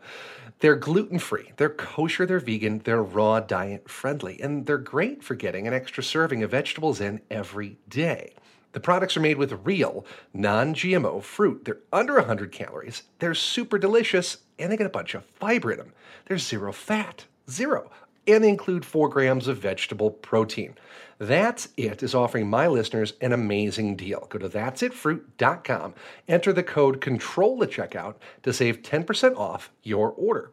They're 0.60 0.76
gluten 0.76 1.18
free, 1.18 1.50
they're 1.56 1.70
kosher, 1.70 2.24
they're 2.24 2.38
vegan, 2.38 2.82
they're 2.84 3.02
raw 3.02 3.40
diet 3.40 3.90
friendly, 3.90 4.40
and 4.40 4.64
they're 4.64 4.78
great 4.78 5.24
for 5.24 5.34
getting 5.34 5.66
an 5.66 5.74
extra 5.74 6.04
serving 6.04 6.44
of 6.44 6.52
vegetables 6.52 7.00
in 7.00 7.20
every 7.32 7.78
day. 7.88 8.36
The 8.70 8.78
products 8.78 9.16
are 9.16 9.20
made 9.20 9.38
with 9.38 9.66
real, 9.66 10.06
non 10.32 10.72
GMO 10.72 11.20
fruit. 11.20 11.64
They're 11.64 11.80
under 11.92 12.14
100 12.14 12.52
calories, 12.52 13.02
they're 13.18 13.34
super 13.34 13.76
delicious, 13.76 14.38
and 14.62 14.72
they 14.72 14.76
get 14.76 14.86
a 14.86 14.90
bunch 14.90 15.14
of 15.14 15.24
fiber 15.24 15.72
in 15.72 15.78
them. 15.78 15.92
There's 16.26 16.46
zero 16.46 16.72
fat, 16.72 17.26
zero, 17.50 17.90
and 18.26 18.42
they 18.42 18.48
include 18.48 18.84
four 18.84 19.08
grams 19.08 19.48
of 19.48 19.58
vegetable 19.58 20.10
protein. 20.10 20.76
That's 21.18 21.68
It 21.76 22.02
is 22.02 22.14
offering 22.14 22.48
my 22.48 22.66
listeners 22.66 23.14
an 23.20 23.32
amazing 23.32 23.96
deal. 23.96 24.26
Go 24.28 24.38
to 24.38 24.48
that'sitfruit.com, 24.48 25.94
enter 26.28 26.52
the 26.52 26.62
code 26.62 27.00
CONTROL 27.00 27.62
at 27.62 27.70
checkout 27.70 28.16
to 28.42 28.52
save 28.52 28.82
10% 28.82 29.36
off 29.36 29.70
your 29.82 30.10
order. 30.10 30.50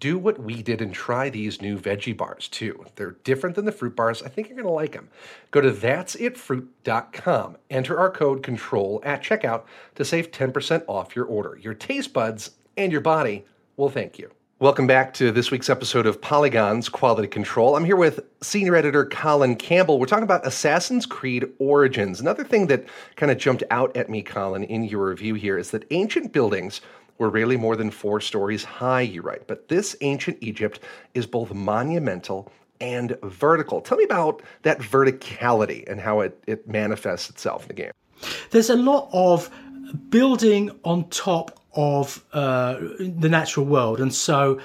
Do 0.00 0.16
what 0.16 0.38
we 0.38 0.62
did 0.62 0.80
and 0.80 0.94
try 0.94 1.28
these 1.28 1.60
new 1.60 1.76
veggie 1.76 2.16
bars 2.16 2.46
too. 2.46 2.84
They're 2.94 3.16
different 3.24 3.56
than 3.56 3.64
the 3.64 3.72
fruit 3.72 3.96
bars. 3.96 4.22
I 4.22 4.28
think 4.28 4.48
you're 4.48 4.56
going 4.56 4.68
to 4.68 4.72
like 4.72 4.92
them. 4.92 5.08
Go 5.50 5.60
to 5.60 5.72
that'sitfruit.com, 5.72 7.56
enter 7.68 7.98
our 7.98 8.10
code 8.10 8.42
CONTROL 8.42 9.00
at 9.04 9.22
checkout 9.22 9.62
to 9.96 10.04
save 10.04 10.30
10% 10.30 10.84
off 10.86 11.16
your 11.16 11.24
order. 11.24 11.58
Your 11.60 11.74
taste 11.74 12.12
buds 12.12 12.52
and 12.78 12.92
your 12.92 13.00
body 13.00 13.44
will 13.76 13.90
thank 13.90 14.18
you. 14.18 14.30
Welcome 14.60 14.86
back 14.86 15.12
to 15.14 15.32
this 15.32 15.50
week's 15.50 15.68
episode 15.68 16.06
of 16.06 16.20
Polygon's 16.20 16.88
Quality 16.88 17.26
Control. 17.26 17.76
I'm 17.76 17.84
here 17.84 17.96
with 17.96 18.20
senior 18.40 18.76
editor 18.76 19.04
Colin 19.04 19.56
Campbell. 19.56 19.98
We're 19.98 20.06
talking 20.06 20.24
about 20.24 20.46
Assassin's 20.46 21.04
Creed 21.04 21.44
Origins. 21.58 22.20
Another 22.20 22.44
thing 22.44 22.68
that 22.68 22.86
kind 23.16 23.32
of 23.32 23.38
jumped 23.38 23.64
out 23.72 23.96
at 23.96 24.08
me, 24.08 24.22
Colin, 24.22 24.62
in 24.62 24.84
your 24.84 25.08
review 25.08 25.34
here 25.34 25.58
is 25.58 25.72
that 25.72 25.86
ancient 25.90 26.32
buildings 26.32 26.80
were 27.18 27.30
rarely 27.30 27.56
more 27.56 27.74
than 27.74 27.90
four 27.90 28.20
stories 28.20 28.62
high, 28.62 29.00
you 29.00 29.22
write. 29.22 29.48
But 29.48 29.66
this 29.68 29.96
ancient 30.00 30.38
Egypt 30.40 30.78
is 31.14 31.26
both 31.26 31.52
monumental 31.52 32.52
and 32.80 33.16
vertical. 33.24 33.80
Tell 33.80 33.98
me 33.98 34.04
about 34.04 34.40
that 34.62 34.78
verticality 34.78 35.88
and 35.90 36.00
how 36.00 36.20
it, 36.20 36.40
it 36.46 36.68
manifests 36.68 37.28
itself 37.28 37.62
in 37.62 37.68
the 37.68 37.74
game. 37.74 37.92
There's 38.50 38.70
a 38.70 38.76
lot 38.76 39.08
of 39.12 39.50
building 40.10 40.70
on 40.84 41.08
top 41.08 41.57
of 41.74 42.24
uh, 42.32 42.78
the 42.98 43.28
natural 43.28 43.66
world, 43.66 44.00
and 44.00 44.14
so 44.14 44.58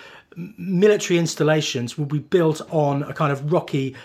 military 0.57 1.19
installations 1.19 1.97
will 1.97 2.07
be 2.07 2.19
built 2.19 2.61
on 2.71 3.03
a 3.03 3.13
kind 3.13 3.31
of 3.31 3.51
rocky 3.51 3.95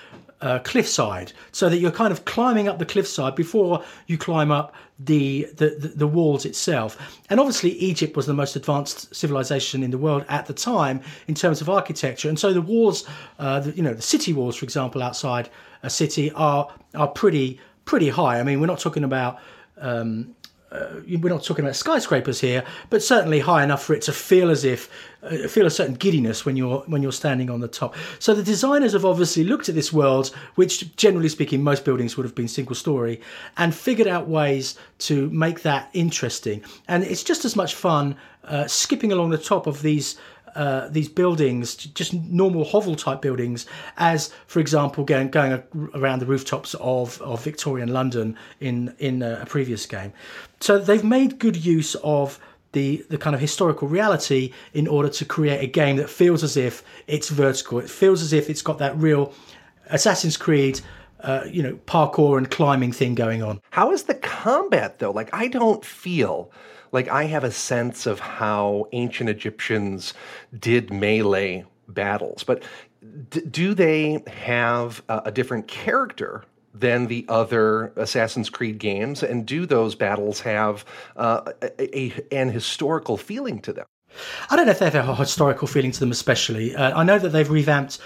uh, 0.41 0.59
cliffside, 0.61 1.33
so 1.53 1.69
that 1.69 1.79
you're 1.79 1.91
kind 1.91 2.13
of 2.13 2.25
climbing 2.25 2.69
up 2.69 2.79
the 2.79 2.87
cliffside 2.87 3.35
before 3.35 3.83
you 4.07 4.17
climb 4.17 4.51
up 4.53 4.75
the, 5.01 5.49
the 5.57 5.93
the 5.97 6.07
walls 6.07 6.45
itself. 6.45 7.19
And 7.31 7.41
obviously, 7.41 7.71
Egypt 7.71 8.17
was 8.17 8.27
the 8.27 8.35
most 8.35 8.57
advanced 8.57 9.15
civilization 9.15 9.83
in 9.83 9.91
the 9.91 9.99
world 9.99 10.25
at 10.29 10.47
the 10.47 10.55
time 10.55 11.01
in 11.27 11.35
terms 11.35 11.61
of 11.61 11.69
architecture, 11.69 12.29
and 12.29 12.39
so 12.39 12.53
the 12.53 12.63
walls, 12.63 13.05
uh, 13.39 13.61
the, 13.61 13.73
you 13.73 13.83
know, 13.83 13.95
the 13.95 14.03
city 14.03 14.33
walls, 14.33 14.57
for 14.57 14.65
example, 14.65 15.03
outside 15.03 15.51
a 15.83 15.91
city 15.91 16.31
are 16.33 16.69
are 16.95 17.09
pretty 17.09 17.59
pretty 17.85 18.09
high. 18.09 18.39
I 18.39 18.43
mean, 18.43 18.61
we're 18.61 18.67
not 18.67 18.81
talking 18.81 19.05
about 19.05 19.39
um, 19.81 20.35
uh, 20.71 21.01
we're 21.09 21.33
not 21.33 21.43
talking 21.43 21.65
about 21.65 21.77
skyscrapers 21.77 22.41
here, 22.41 22.65
but 22.91 23.03
certainly 23.03 23.41
high 23.41 23.65
enough 23.65 23.83
for 23.83 23.95
it 23.95 24.03
to 24.03 24.13
feel 24.13 24.51
as 24.51 24.65
if 24.65 24.91
uh, 25.23 25.49
feel 25.49 25.67
a 25.67 25.71
certain 25.71 25.95
giddiness 25.95 26.45
when 26.45 26.57
you're 26.57 26.81
when 26.81 27.03
you're 27.03 27.13
standing 27.13 27.49
on 27.51 27.61
the 27.61 27.69
top. 27.69 27.95
So 28.19 28.35
the 28.35 28.43
designers 28.43 28.93
have 28.93 29.05
obviously 29.05 29.45
looked 29.45 29.69
at 29.69 29.75
this 29.75 29.93
world, 29.93 30.29
which 30.57 30.95
generally 30.97 31.29
speaking 31.29 31.63
most 31.63 31.85
buildings 31.85 32.17
would 32.17 32.25
have 32.25 32.35
been 32.35 32.49
single 32.49 32.75
story, 32.75 33.21
and 33.57 33.75
figured 33.75 34.09
out 34.09 34.29
ways 34.29 34.79
to 34.99 35.31
make 35.31 35.63
that 35.63 35.89
interesting. 35.95 36.63
And 36.87 37.03
it's 37.03 37.23
just 37.23 37.45
as 37.45 37.57
much 37.57 37.75
fun 37.75 38.17
uh, 38.45 38.67
skipping 38.67 39.13
along 39.13 39.31
the 39.31 39.39
top 39.39 39.67
of 39.67 39.83
these 39.83 40.17
uh, 40.59 40.89
these 40.89 41.09
buildings, 41.09 41.77
just 41.77 42.13
normal 42.13 42.65
hovel 42.65 42.97
type 42.97 43.23
buildings, 43.23 43.65
as 43.97 44.35
for 44.49 44.59
example 44.59 45.05
going 45.05 45.31
going 45.31 45.63
around 45.95 46.19
the 46.19 46.27
rooftops 46.27 46.75
of, 46.81 47.23
of 47.23 47.45
Victorian 47.45 47.93
London 47.93 48.37
in 48.59 48.93
in 48.99 49.23
a 49.23 49.47
previous 49.47 49.87
game. 49.87 50.13
So 50.61 50.79
they've 50.79 51.05
made 51.05 51.39
good 51.39 51.57
use 51.65 51.95
of 52.03 52.41
the 52.73 53.07
the 53.09 53.19
kind 53.19 53.37
of 53.37 53.41
historical 53.41 53.87
reality 53.87 54.53
in 54.75 54.89
order 54.89 55.09
to 55.09 55.25
create 55.25 55.63
a 55.63 55.69
game 55.69 55.95
that 55.97 56.11
feels 56.11 56.43
as 56.43 56.57
if 56.57 56.83
it's 57.07 57.29
vertical. 57.29 57.79
It 57.79 57.89
feels 57.89 58.21
as 58.21 58.33
if 58.33 58.51
it's 58.51 58.63
got 58.63 58.79
that 58.79 58.97
real 58.97 59.33
Assassin's 59.87 60.37
Creed. 60.37 60.81
Uh, 61.21 61.45
you 61.51 61.65
know, 61.65 61.75
parkour 61.85 62.39
and 62.39 62.49
climbing 62.49 62.93
thing 62.93 63.17
going 63.17 63.43
on. 63.43 63.61
How 63.71 63.91
is 63.91 64.05
the 64.05 64.15
combat 64.15 65.01
though? 65.01 65.11
Like, 65.11 65.31
I 65.33 65.49
don't 65.49 65.85
feel 65.85 66.53
like 66.93 67.09
I 67.09 67.25
have 67.25 67.45
a 67.45 67.51
sense 67.51 68.07
of 68.07 68.21
how 68.21 68.89
ancient 68.93 69.31
Egyptians 69.31 70.15
did 70.59 70.93
melee 70.93 71.65
battles, 71.89 72.45
but 72.45 72.63
d- 73.31 73.41
do 73.41 73.75
they 73.75 74.23
have 74.27 75.03
a, 75.09 75.31
different 75.31 75.69
character 75.69 76.45
than 76.75 77.07
the 77.07 77.25
other 77.29 77.93
Assassin's 77.97 78.51
Creed 78.51 78.79
games? 78.79 79.23
And 79.23 79.47
do 79.47 79.67
those 79.67 79.95
battles 79.95 80.41
have 80.41 80.85
uh, 81.17 81.53
a, 81.63 81.99
a, 81.99 82.13
an 82.33 82.51
historical 82.51 83.17
feeling 83.17 83.61
to 83.63 83.73
them? 83.73 83.87
I 84.51 84.57
don't 84.57 84.67
know 84.67 84.73
if 84.73 84.79
they 84.79 84.91
have 84.91 85.09
a 85.09 85.15
historical 85.15 85.69
feeling 85.69 85.93
to 85.93 86.01
them, 86.01 86.11
especially. 86.11 86.75
Uh, 86.75 86.99
I 86.99 87.05
know 87.05 87.19
that 87.19 87.31
they've 87.31 87.49
revamped 87.49 87.99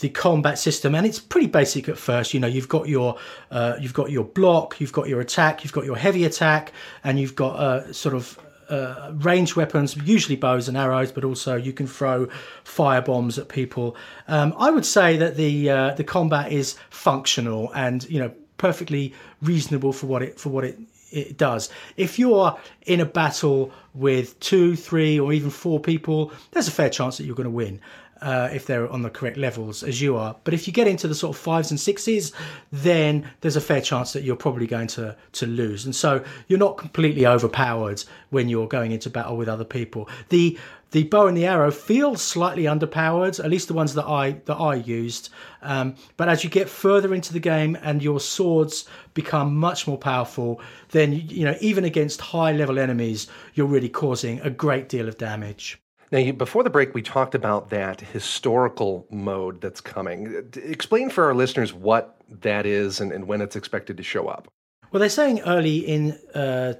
the 0.00 0.08
combat 0.08 0.58
system, 0.58 0.94
and 0.94 1.06
it's 1.06 1.18
pretty 1.18 1.48
basic 1.48 1.88
at 1.88 1.98
first. 1.98 2.32
You 2.32 2.40
know, 2.40 2.46
you've 2.46 2.68
got 2.68 2.88
your 2.88 3.18
uh, 3.50 3.76
you've 3.80 3.94
got 3.94 4.10
your 4.10 4.24
block, 4.24 4.80
you've 4.80 4.92
got 4.92 5.08
your 5.08 5.20
attack, 5.20 5.64
you've 5.64 5.72
got 5.72 5.84
your 5.84 5.96
heavy 5.96 6.24
attack, 6.24 6.72
and 7.04 7.18
you've 7.18 7.34
got 7.34 7.56
uh, 7.56 7.92
sort 7.92 8.14
of 8.14 8.38
uh, 8.68 9.12
ranged 9.14 9.56
weapons, 9.56 9.96
usually 9.96 10.36
bows 10.36 10.68
and 10.68 10.76
arrows, 10.76 11.10
but 11.10 11.24
also 11.24 11.56
you 11.56 11.72
can 11.72 11.86
throw 11.86 12.28
fire 12.64 13.02
bombs 13.02 13.38
at 13.38 13.48
people. 13.48 13.96
Um, 14.28 14.54
I 14.58 14.70
would 14.70 14.86
say 14.86 15.16
that 15.16 15.36
the 15.36 15.70
uh, 15.70 15.94
the 15.94 16.04
combat 16.04 16.52
is 16.52 16.76
functional 16.90 17.72
and 17.74 18.08
you 18.08 18.20
know 18.20 18.32
perfectly 18.58 19.14
reasonable 19.40 19.92
for 19.92 20.06
what 20.06 20.22
it 20.22 20.38
for 20.38 20.50
what 20.50 20.64
it 20.64 20.78
it 21.10 21.36
does. 21.36 21.70
If 21.96 22.18
you're 22.18 22.58
in 22.86 23.00
a 23.00 23.06
battle 23.06 23.72
with 23.94 24.38
two, 24.40 24.76
three, 24.76 25.18
or 25.18 25.32
even 25.32 25.50
four 25.50 25.80
people, 25.80 26.32
there's 26.52 26.68
a 26.68 26.72
fair 26.72 26.90
chance 26.90 27.18
that 27.18 27.24
you're 27.24 27.36
going 27.36 27.44
to 27.44 27.50
win 27.50 27.80
uh, 28.20 28.48
if 28.52 28.66
they're 28.66 28.90
on 28.90 29.02
the 29.02 29.10
correct 29.10 29.36
levels 29.36 29.82
as 29.82 30.00
you 30.00 30.16
are. 30.16 30.36
But 30.44 30.54
if 30.54 30.66
you 30.66 30.72
get 30.72 30.86
into 30.86 31.08
the 31.08 31.14
sort 31.14 31.36
of 31.36 31.40
fives 31.40 31.70
and 31.70 31.78
sixes, 31.78 32.32
then 32.72 33.30
there's 33.40 33.56
a 33.56 33.60
fair 33.60 33.80
chance 33.80 34.12
that 34.12 34.22
you're 34.22 34.36
probably 34.36 34.66
going 34.66 34.88
to 34.88 35.16
to 35.32 35.46
lose. 35.46 35.84
And 35.84 35.94
so 35.94 36.24
you're 36.48 36.58
not 36.58 36.78
completely 36.78 37.26
overpowered 37.26 38.04
when 38.30 38.48
you're 38.48 38.68
going 38.68 38.92
into 38.92 39.10
battle 39.10 39.36
with 39.36 39.48
other 39.48 39.64
people. 39.64 40.08
The 40.28 40.58
the 40.90 41.04
bow 41.04 41.26
and 41.26 41.36
the 41.36 41.46
arrow 41.46 41.70
feel 41.70 42.16
slightly 42.16 42.62
underpowered, 42.62 43.42
at 43.42 43.50
least 43.50 43.68
the 43.68 43.74
ones 43.74 43.94
that 43.94 44.06
I 44.06 44.32
that 44.46 44.56
I 44.56 44.76
used. 44.76 45.28
Um, 45.62 45.96
but 46.16 46.28
as 46.28 46.44
you 46.44 46.50
get 46.50 46.68
further 46.68 47.14
into 47.14 47.32
the 47.32 47.40
game 47.40 47.76
and 47.82 48.02
your 48.02 48.20
swords 48.20 48.86
become 49.14 49.56
much 49.56 49.86
more 49.86 49.98
powerful, 49.98 50.60
then 50.90 51.12
you 51.12 51.44
know 51.44 51.56
even 51.60 51.84
against 51.84 52.20
high 52.20 52.52
level 52.52 52.78
enemies, 52.78 53.26
you're 53.54 53.66
really 53.66 53.88
causing 53.88 54.40
a 54.40 54.50
great 54.50 54.88
deal 54.88 55.08
of 55.08 55.18
damage. 55.18 55.78
Now, 56.10 56.32
before 56.32 56.62
the 56.62 56.70
break, 56.70 56.94
we 56.94 57.02
talked 57.02 57.34
about 57.34 57.70
that 57.70 58.00
historical 58.00 59.06
mode 59.10 59.60
that's 59.60 59.80
coming. 59.80 60.50
Explain 60.56 61.10
for 61.10 61.24
our 61.24 61.34
listeners 61.34 61.74
what 61.74 62.16
that 62.40 62.64
is 62.66 63.00
and, 63.00 63.12
and 63.12 63.26
when 63.26 63.40
it's 63.40 63.56
expected 63.56 63.96
to 63.98 64.02
show 64.02 64.28
up. 64.28 64.48
Well, 64.90 65.00
they're 65.00 65.10
saying 65.10 65.40
early 65.40 65.78
in 65.78 66.12
uh, 66.34 66.74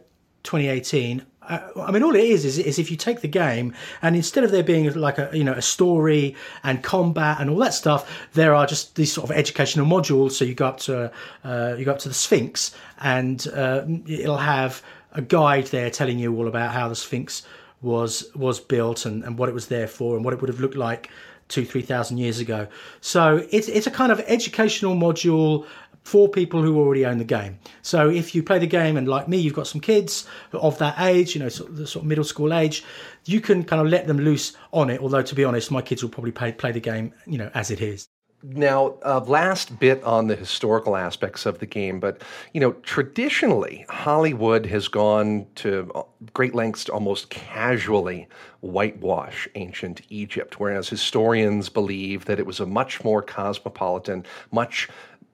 2018. 0.44 1.26
Uh, 1.42 1.60
I 1.76 1.90
mean, 1.90 2.02
all 2.02 2.14
it 2.14 2.24
is, 2.24 2.44
is 2.44 2.58
is 2.58 2.78
if 2.78 2.90
you 2.90 2.96
take 2.96 3.20
the 3.20 3.28
game 3.28 3.74
and 4.02 4.14
instead 4.14 4.44
of 4.44 4.50
there 4.50 4.62
being 4.62 4.92
like 4.94 5.18
a 5.18 5.30
you 5.32 5.44
know 5.44 5.52
a 5.52 5.62
story 5.62 6.36
and 6.62 6.82
combat 6.82 7.38
and 7.40 7.48
all 7.48 7.56
that 7.58 7.74
stuff, 7.74 8.28
there 8.34 8.54
are 8.54 8.66
just 8.66 8.96
these 8.96 9.12
sort 9.12 9.30
of 9.30 9.36
educational 9.36 9.86
modules. 9.86 10.32
So 10.32 10.44
you 10.44 10.54
go 10.54 10.66
up 10.66 10.78
to 10.80 11.10
uh, 11.44 11.74
you 11.78 11.84
go 11.84 11.92
up 11.92 11.98
to 12.00 12.08
the 12.08 12.14
Sphinx 12.14 12.74
and 12.98 13.46
uh, 13.48 13.84
it'll 14.06 14.36
have 14.36 14.82
a 15.12 15.22
guide 15.22 15.66
there 15.66 15.90
telling 15.90 16.18
you 16.18 16.36
all 16.36 16.48
about 16.48 16.72
how 16.72 16.88
the 16.88 16.96
Sphinx 16.96 17.42
was 17.80 18.30
was 18.34 18.60
built 18.60 19.06
and, 19.06 19.22
and 19.24 19.38
what 19.38 19.48
it 19.48 19.54
was 19.54 19.68
there 19.68 19.86
for 19.86 20.16
and 20.16 20.24
what 20.24 20.34
it 20.34 20.40
would 20.40 20.48
have 20.48 20.60
looked 20.60 20.76
like 20.76 21.10
two 21.48 21.64
three 21.64 21.82
thousand 21.82 22.18
years 22.18 22.40
ago. 22.40 22.66
So 23.00 23.46
it's 23.50 23.68
it's 23.68 23.86
a 23.86 23.90
kind 23.90 24.12
of 24.12 24.20
educational 24.20 24.94
module 24.94 25.66
for 26.02 26.28
people 26.28 26.62
who 26.62 26.78
already 26.78 27.04
own 27.04 27.18
the 27.18 27.24
game. 27.24 27.58
So 27.82 28.08
if 28.08 28.34
you 28.34 28.42
play 28.42 28.58
the 28.58 28.66
game 28.66 28.96
and 28.96 29.06
like 29.06 29.28
me, 29.28 29.36
you've 29.36 29.52
got 29.52 29.66
some 29.66 29.80
kids 29.80 30.26
of 30.52 30.78
that 30.78 30.98
age, 30.98 31.34
you 31.34 31.40
know, 31.40 31.50
sort 31.50 31.68
of 31.68 31.76
the 31.76 31.86
sort 31.86 32.04
of 32.04 32.08
middle 32.08 32.24
school 32.24 32.54
age, 32.54 32.82
you 33.26 33.42
can 33.42 33.62
kind 33.62 33.82
of 33.82 33.88
let 33.88 34.06
them 34.06 34.18
loose 34.18 34.56
on 34.72 34.88
it. 34.88 35.02
Although 35.02 35.22
to 35.22 35.34
be 35.34 35.44
honest, 35.44 35.70
my 35.70 35.82
kids 35.82 36.02
will 36.02 36.10
probably 36.10 36.32
play 36.32 36.52
play 36.52 36.72
the 36.72 36.80
game, 36.80 37.12
you 37.26 37.38
know, 37.38 37.50
as 37.54 37.70
it 37.70 37.80
is. 37.80 38.08
Now, 38.40 38.94
uh, 39.04 39.18
last 39.26 39.80
bit 39.80 40.02
on 40.04 40.28
the 40.28 40.36
historical 40.36 40.94
aspects 40.96 41.44
of 41.44 41.58
the 41.58 41.66
game, 41.66 41.98
but 41.98 42.22
you 42.52 42.60
know, 42.60 42.72
traditionally, 42.84 43.84
Hollywood 43.88 44.64
has 44.66 44.86
gone 44.86 45.46
to 45.56 45.90
uh, 45.92 46.02
great 46.34 46.54
lengths 46.54 46.84
to 46.84 46.92
almost 46.92 47.30
casually 47.30 48.28
whitewash 48.60 49.48
ancient 49.56 50.02
Egypt, 50.08 50.60
whereas 50.60 50.88
historians 50.88 51.68
believe 51.68 52.26
that 52.26 52.38
it 52.38 52.46
was 52.46 52.60
a 52.60 52.66
much 52.66 53.02
more 53.02 53.22
cosmopolitan, 53.22 54.24
much 54.52 54.88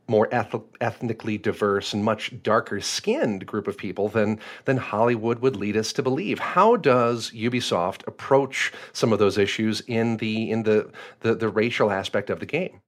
more 0.08 0.28
eth- 0.32 0.54
ethnically 0.80 1.36
diverse 1.36 1.92
and 1.92 2.04
much 2.04 2.42
darker 2.42 2.80
skinned 2.80 3.44
group 3.44 3.68
of 3.68 3.76
people 3.76 4.08
than 4.08 4.38
than 4.64 4.78
Hollywood 4.78 5.40
would 5.40 5.56
lead 5.56 5.76
us 5.76 5.92
to 5.92 6.02
believe. 6.02 6.38
How 6.38 6.76
does 6.76 7.30
Ubisoft 7.32 8.06
approach 8.06 8.72
some 8.94 9.12
of 9.12 9.18
those 9.18 9.36
issues 9.36 9.82
in 9.82 10.16
the 10.16 10.50
in 10.50 10.62
the 10.62 10.90
the, 11.20 11.34
the 11.34 11.50
racial 11.50 11.90
aspect 11.90 12.30
of 12.30 12.40
the 12.40 12.46
game? 12.46 12.80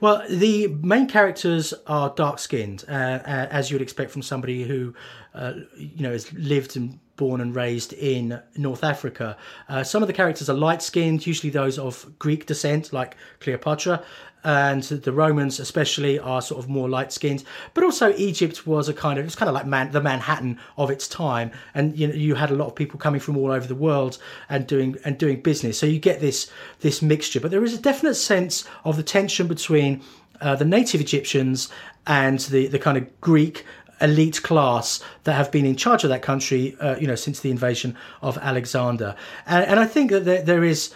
Well, 0.00 0.24
the 0.28 0.68
main 0.68 1.08
characters 1.08 1.74
are 1.86 2.12
dark 2.14 2.38
skinned, 2.38 2.84
uh, 2.88 2.92
uh, 2.92 3.48
as 3.50 3.70
you 3.70 3.74
would 3.74 3.82
expect 3.82 4.10
from 4.10 4.22
somebody 4.22 4.64
who, 4.64 4.94
uh, 5.34 5.54
you 5.76 6.02
know, 6.02 6.12
has 6.12 6.32
lived 6.32 6.76
and 6.76 6.98
born 7.16 7.40
and 7.40 7.54
raised 7.54 7.92
in 7.92 8.40
North 8.56 8.84
Africa. 8.84 9.36
Uh, 9.68 9.82
some 9.82 10.02
of 10.02 10.06
the 10.06 10.12
characters 10.12 10.50
are 10.50 10.54
light 10.54 10.82
skinned, 10.82 11.26
usually 11.26 11.50
those 11.50 11.78
of 11.78 12.18
Greek 12.18 12.46
descent, 12.46 12.92
like 12.92 13.16
Cleopatra, 13.40 14.02
and 14.44 14.82
the 14.82 15.12
Romans 15.12 15.58
especially 15.58 16.18
are 16.18 16.42
sort 16.42 16.62
of 16.62 16.68
more 16.68 16.88
light 16.88 17.12
skinned. 17.12 17.44
But 17.72 17.82
also 17.82 18.14
Egypt 18.16 18.66
was 18.66 18.88
a 18.88 18.94
kind 18.94 19.18
of 19.18 19.24
it's 19.24 19.34
kind 19.34 19.48
of 19.48 19.54
like 19.54 19.66
Man, 19.66 19.90
the 19.90 20.02
Manhattan 20.02 20.60
of 20.76 20.90
its 20.90 21.08
time, 21.08 21.50
and 21.74 21.98
you 21.98 22.06
know 22.06 22.14
you 22.14 22.34
had 22.34 22.50
a 22.50 22.54
lot 22.54 22.66
of 22.66 22.74
people 22.74 22.98
coming 22.98 23.20
from 23.20 23.36
all 23.38 23.50
over 23.50 23.66
the 23.66 23.74
world 23.74 24.18
and 24.48 24.66
doing 24.66 24.96
and 25.04 25.16
doing 25.16 25.40
business. 25.40 25.78
So 25.78 25.86
you 25.86 25.98
get 25.98 26.20
this 26.20 26.50
this 26.80 27.00
mixture. 27.00 27.40
But 27.40 27.50
there 27.50 27.64
is 27.64 27.72
a 27.72 27.80
definite 27.80 28.14
sense 28.14 28.68
of 28.84 28.96
the 28.96 29.02
tension 29.02 29.46
between 29.48 30.02
uh, 30.40 30.56
the 30.56 30.64
native 30.66 31.00
Egyptians 31.00 31.70
and 32.06 32.38
the 32.40 32.66
the 32.66 32.78
kind 32.78 32.98
of 32.98 33.20
Greek 33.22 33.64
elite 34.00 34.42
class 34.42 35.00
that 35.24 35.34
have 35.34 35.50
been 35.50 35.66
in 35.66 35.76
charge 35.76 36.04
of 36.04 36.10
that 36.10 36.22
country, 36.22 36.76
uh, 36.80 36.96
you 36.96 37.06
know, 37.06 37.14
since 37.14 37.40
the 37.40 37.50
invasion 37.50 37.96
of 38.22 38.38
Alexander. 38.38 39.14
And, 39.46 39.64
and 39.66 39.80
I 39.80 39.86
think 39.86 40.10
that 40.10 40.24
there, 40.24 40.42
there 40.42 40.64
is 40.64 40.94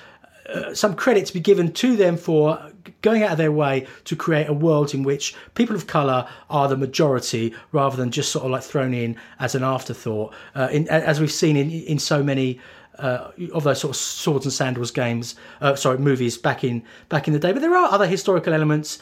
uh, 0.49 0.75
some 0.75 0.95
credit 0.95 1.27
to 1.27 1.33
be 1.33 1.41
given 1.41 1.73
to 1.73 1.97
them 1.97 2.17
for 2.17 2.59
going 3.03 3.23
out 3.23 3.33
of 3.33 3.39
their 3.39 3.53
way 3.53 3.87
to 4.05 4.17
create 4.17 4.49
a 4.49 4.53
world 4.53 4.95
in 4.95 5.03
which 5.03 5.35
people 5.55 5.77
of 5.77 5.87
color 5.87 6.27
are 6.49 6.69
the 6.69 6.77
majority 6.77 7.55
rather 7.73 7.97
than 7.97 8.11
just 8.11 8.33
sort 8.33 8.45
of 8.45 8.51
like 8.51 8.63
thrown 8.63 8.95
in 8.95 9.17
as 9.41 9.55
an 9.55 9.63
afterthought. 9.63 10.33
Uh, 10.55 10.69
in, 10.71 10.89
as 10.89 11.21
we've 11.21 11.33
seen 11.33 11.57
in, 11.57 11.71
in 11.71 11.99
so 11.99 12.23
many 12.23 12.59
uh, 12.99 13.31
of 13.53 13.63
those 13.65 13.81
sort 13.81 13.91
of 13.91 13.97
swords 13.97 14.45
and 14.47 14.53
sandals 14.53 14.91
games, 14.91 15.35
uh, 15.61 15.75
sorry, 15.75 15.99
movies 15.99 16.37
back 16.37 16.65
in 16.65 16.83
back 17.09 17.29
in 17.29 17.33
the 17.33 17.39
day. 17.39 17.53
But 17.53 17.61
there 17.61 17.77
are 17.77 17.93
other 17.93 18.07
historical 18.07 18.53
elements 18.53 18.99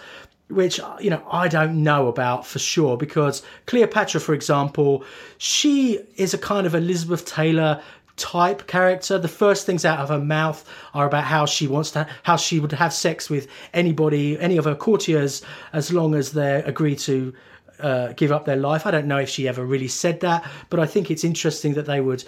which 0.48 0.78
you 1.00 1.10
know 1.10 1.22
I 1.30 1.48
don't 1.48 1.82
know 1.82 2.08
about 2.08 2.46
for 2.46 2.58
sure 2.58 2.96
because 2.96 3.42
Cleopatra, 3.66 4.20
for 4.20 4.34
example, 4.34 5.04
she 5.38 6.00
is 6.16 6.34
a 6.34 6.38
kind 6.38 6.66
of 6.66 6.74
Elizabeth 6.74 7.24
Taylor 7.24 7.82
type 8.16 8.66
character. 8.66 9.18
The 9.18 9.28
first 9.28 9.66
things 9.66 9.84
out 9.84 9.98
of 9.98 10.08
her 10.08 10.18
mouth 10.18 10.64
are 10.94 11.06
about 11.06 11.24
how 11.24 11.46
she 11.46 11.66
wants 11.66 11.90
to, 11.92 12.06
how 12.22 12.36
she 12.36 12.58
would 12.60 12.72
have 12.72 12.92
sex 12.92 13.28
with 13.28 13.48
anybody, 13.74 14.38
any 14.38 14.56
of 14.56 14.64
her 14.64 14.74
courtiers, 14.74 15.42
as 15.72 15.92
long 15.92 16.14
as 16.14 16.32
they 16.32 16.62
agree 16.62 16.96
to 16.96 17.34
uh, 17.80 18.12
give 18.14 18.32
up 18.32 18.44
their 18.44 18.56
life. 18.56 18.86
I 18.86 18.90
don't 18.90 19.06
know 19.06 19.18
if 19.18 19.28
she 19.28 19.46
ever 19.48 19.64
really 19.64 19.88
said 19.88 20.20
that, 20.20 20.48
but 20.70 20.80
I 20.80 20.86
think 20.86 21.10
it's 21.10 21.24
interesting 21.24 21.74
that 21.74 21.86
they 21.86 22.00
would 22.00 22.24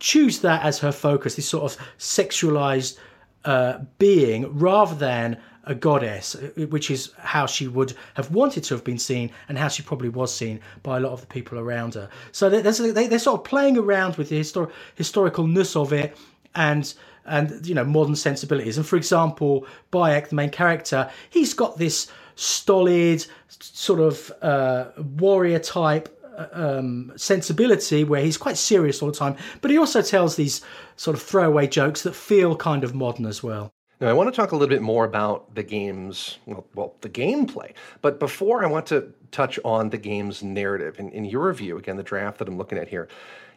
choose 0.00 0.40
that 0.40 0.62
as 0.62 0.78
her 0.78 0.92
focus, 0.92 1.34
this 1.34 1.48
sort 1.48 1.72
of 1.72 1.78
sexualized 1.98 2.98
uh, 3.44 3.80
being, 3.98 4.56
rather 4.58 4.94
than 4.94 5.40
a 5.68 5.74
goddess, 5.74 6.34
which 6.56 6.90
is 6.90 7.12
how 7.18 7.46
she 7.46 7.68
would 7.68 7.92
have 8.14 8.30
wanted 8.32 8.64
to 8.64 8.74
have 8.74 8.82
been 8.82 8.98
seen 8.98 9.30
and 9.48 9.58
how 9.58 9.68
she 9.68 9.82
probably 9.82 10.08
was 10.08 10.34
seen 10.34 10.58
by 10.82 10.96
a 10.96 11.00
lot 11.00 11.12
of 11.12 11.20
the 11.20 11.26
people 11.26 11.58
around 11.58 11.94
her. 11.94 12.08
So 12.32 12.48
they're 12.48 13.18
sort 13.18 13.40
of 13.40 13.44
playing 13.44 13.76
around 13.76 14.16
with 14.16 14.30
the 14.30 14.40
histor- 14.40 14.70
historicalness 14.98 15.76
of 15.76 15.92
it 15.92 16.16
and 16.54 16.92
and 17.26 17.66
you 17.66 17.74
know 17.74 17.84
modern 17.84 18.16
sensibilities. 18.16 18.78
And 18.78 18.86
for 18.86 18.96
example, 18.96 19.66
Bayek, 19.92 20.30
the 20.30 20.34
main 20.34 20.50
character, 20.50 21.10
he's 21.28 21.52
got 21.52 21.76
this 21.76 22.10
stolid 22.34 23.26
sort 23.48 24.00
of 24.00 24.32
uh, 24.40 24.86
warrior 25.18 25.58
type 25.58 26.08
uh, 26.36 26.46
um, 26.52 27.12
sensibility 27.16 28.04
where 28.04 28.22
he's 28.22 28.38
quite 28.38 28.56
serious 28.56 29.02
all 29.02 29.10
the 29.10 29.16
time, 29.16 29.36
but 29.60 29.70
he 29.70 29.76
also 29.76 30.00
tells 30.00 30.36
these 30.36 30.62
sort 30.96 31.14
of 31.14 31.22
throwaway 31.22 31.66
jokes 31.66 32.02
that 32.02 32.14
feel 32.14 32.56
kind 32.56 32.84
of 32.84 32.94
modern 32.94 33.26
as 33.26 33.42
well. 33.42 33.70
Now, 34.00 34.08
I 34.08 34.12
want 34.12 34.32
to 34.32 34.36
talk 34.36 34.52
a 34.52 34.56
little 34.56 34.72
bit 34.72 34.82
more 34.82 35.04
about 35.04 35.54
the 35.54 35.62
game's, 35.64 36.38
well, 36.46 36.64
well 36.74 36.94
the 37.00 37.08
gameplay. 37.08 37.72
But 38.00 38.20
before, 38.20 38.64
I 38.64 38.68
want 38.68 38.86
to 38.86 39.12
touch 39.32 39.58
on 39.64 39.90
the 39.90 39.98
game's 39.98 40.42
narrative. 40.42 41.00
In, 41.00 41.10
in 41.10 41.24
your 41.24 41.48
review, 41.48 41.78
again, 41.78 41.96
the 41.96 42.04
draft 42.04 42.38
that 42.38 42.48
I'm 42.48 42.56
looking 42.56 42.78
at 42.78 42.88
here, 42.88 43.08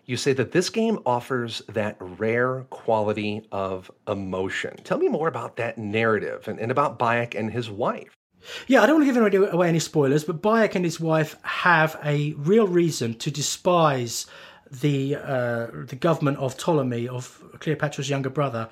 you 0.05 0.17
say 0.17 0.33
that 0.33 0.51
this 0.51 0.69
game 0.69 0.97
offers 1.05 1.61
that 1.69 1.95
rare 1.99 2.61
quality 2.71 3.47
of 3.51 3.91
emotion. 4.07 4.77
Tell 4.83 4.97
me 4.97 5.09
more 5.09 5.27
about 5.27 5.57
that 5.57 5.77
narrative 5.77 6.47
and, 6.47 6.59
and 6.59 6.71
about 6.71 6.97
Bayek 6.97 7.35
and 7.37 7.51
his 7.51 7.69
wife. 7.69 8.17
Yeah, 8.67 8.81
I 8.81 8.87
don't 8.87 8.95
want 8.99 9.13
to 9.15 9.29
give 9.29 9.53
away 9.53 9.69
any 9.69 9.77
spoilers, 9.79 10.23
but 10.23 10.41
Bayek 10.41 10.73
and 10.73 10.83
his 10.83 10.99
wife 10.99 11.35
have 11.43 11.99
a 12.03 12.33
real 12.33 12.67
reason 12.67 13.13
to 13.19 13.29
despise 13.29 14.25
the 14.71 15.15
uh, 15.15 15.67
the 15.71 15.97
government 15.99 16.37
of 16.37 16.57
Ptolemy, 16.57 17.07
of 17.07 17.43
Cleopatra's 17.59 18.09
younger 18.09 18.31
brother, 18.31 18.69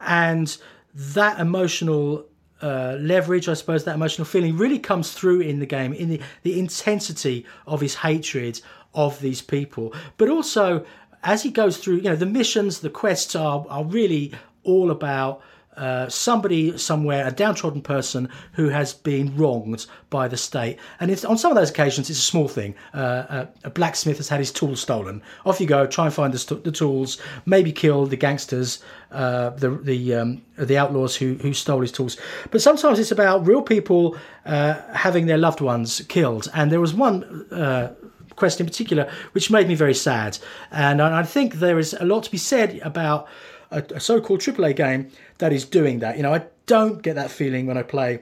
and 0.00 0.56
that 0.94 1.40
emotional 1.40 2.26
uh, 2.60 2.96
leverage, 2.98 3.48
I 3.48 3.54
suppose, 3.54 3.84
that 3.84 3.94
emotional 3.94 4.24
feeling 4.24 4.56
really 4.56 4.78
comes 4.78 5.12
through 5.12 5.40
in 5.40 5.60
the 5.60 5.66
game, 5.66 5.92
in 5.92 6.08
the, 6.08 6.20
the 6.42 6.58
intensity 6.58 7.46
of 7.66 7.80
his 7.80 7.96
hatred 7.96 8.60
of 8.94 9.20
these 9.20 9.40
people. 9.42 9.94
But 10.16 10.28
also, 10.28 10.84
as 11.22 11.42
he 11.42 11.50
goes 11.50 11.76
through, 11.76 11.96
you 11.96 12.02
know, 12.02 12.16
the 12.16 12.26
missions, 12.26 12.80
the 12.80 12.90
quests 12.90 13.36
are, 13.36 13.64
are 13.68 13.84
really 13.84 14.32
all 14.64 14.90
about 14.90 15.40
uh, 15.78 16.08
somebody 16.08 16.76
somewhere, 16.76 17.26
a 17.26 17.30
downtrodden 17.30 17.82
person 17.82 18.28
who 18.52 18.68
has 18.68 18.92
been 18.92 19.36
wronged 19.36 19.86
by 20.10 20.26
the 20.26 20.36
state. 20.36 20.78
And 21.00 21.10
on 21.24 21.38
some 21.38 21.52
of 21.52 21.56
those 21.56 21.70
occasions, 21.70 22.10
it's 22.10 22.18
a 22.18 22.22
small 22.22 22.48
thing. 22.48 22.74
Uh, 22.92 23.46
a, 23.64 23.68
a, 23.68 23.70
blacksmith 23.70 24.16
has 24.16 24.28
had 24.28 24.40
his 24.40 24.50
tools 24.50 24.80
stolen. 24.80 25.22
Off 25.46 25.60
you 25.60 25.66
go, 25.66 25.86
try 25.86 26.06
and 26.06 26.14
find 26.14 26.32
the, 26.34 26.54
the 26.56 26.72
tools, 26.72 27.20
maybe 27.46 27.70
kill 27.70 28.06
the 28.06 28.16
gangsters, 28.16 28.82
uh, 29.12 29.50
the 29.50 29.70
the 29.70 30.14
um, 30.14 30.42
the 30.56 30.76
outlaws 30.76 31.16
who 31.16 31.34
who 31.34 31.52
stole 31.54 31.80
his 31.80 31.92
tools. 31.92 32.16
But 32.50 32.60
sometimes 32.60 32.98
it's 32.98 33.12
about 33.12 33.46
real 33.46 33.62
people 33.62 34.16
uh, 34.44 34.74
having 34.92 35.26
their 35.26 35.38
loved 35.38 35.60
ones 35.60 36.02
killed. 36.08 36.50
And 36.54 36.72
there 36.72 36.80
was 36.80 36.92
one 36.92 37.46
uh, 37.52 37.94
quest 38.36 38.60
in 38.60 38.66
particular 38.66 39.10
which 39.32 39.50
made 39.50 39.68
me 39.68 39.74
very 39.74 39.94
sad. 39.94 40.38
And 40.70 41.00
I 41.02 41.22
think 41.22 41.54
there 41.54 41.78
is 41.78 41.94
a 41.94 42.04
lot 42.04 42.24
to 42.24 42.30
be 42.30 42.38
said 42.38 42.80
about 42.82 43.28
a, 43.70 43.82
a 43.94 44.00
so-called 44.00 44.40
AAA 44.40 44.76
game 44.76 45.10
that 45.38 45.52
is 45.52 45.64
doing 45.64 46.00
that. 46.00 46.16
You 46.16 46.22
know, 46.22 46.34
I 46.34 46.44
don't 46.66 47.02
get 47.02 47.14
that 47.16 47.30
feeling 47.30 47.66
when 47.66 47.76
I 47.76 47.82
play 47.82 48.20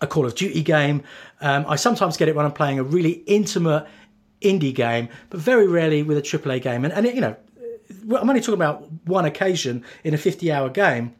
a 0.00 0.06
Call 0.06 0.26
of 0.26 0.34
Duty 0.34 0.62
game. 0.62 1.02
Um, 1.40 1.64
I 1.68 1.76
sometimes 1.76 2.16
get 2.16 2.28
it 2.28 2.36
when 2.36 2.46
I'm 2.46 2.52
playing 2.52 2.78
a 2.78 2.84
really 2.84 3.22
intimate 3.26 3.86
indie 4.40 4.74
game, 4.74 5.08
but 5.28 5.40
very 5.40 5.66
rarely 5.66 6.02
with 6.02 6.16
a 6.18 6.22
AAA 6.22 6.62
game. 6.62 6.84
And, 6.84 6.92
and 6.92 7.06
it, 7.06 7.14
you 7.14 7.20
know, 7.20 7.36
I'm 7.90 8.28
only 8.28 8.40
talking 8.40 8.54
about 8.54 8.88
one 9.04 9.24
occasion 9.24 9.84
in 10.04 10.14
a 10.14 10.18
50 10.18 10.50
hour 10.50 10.68
game. 10.70 11.14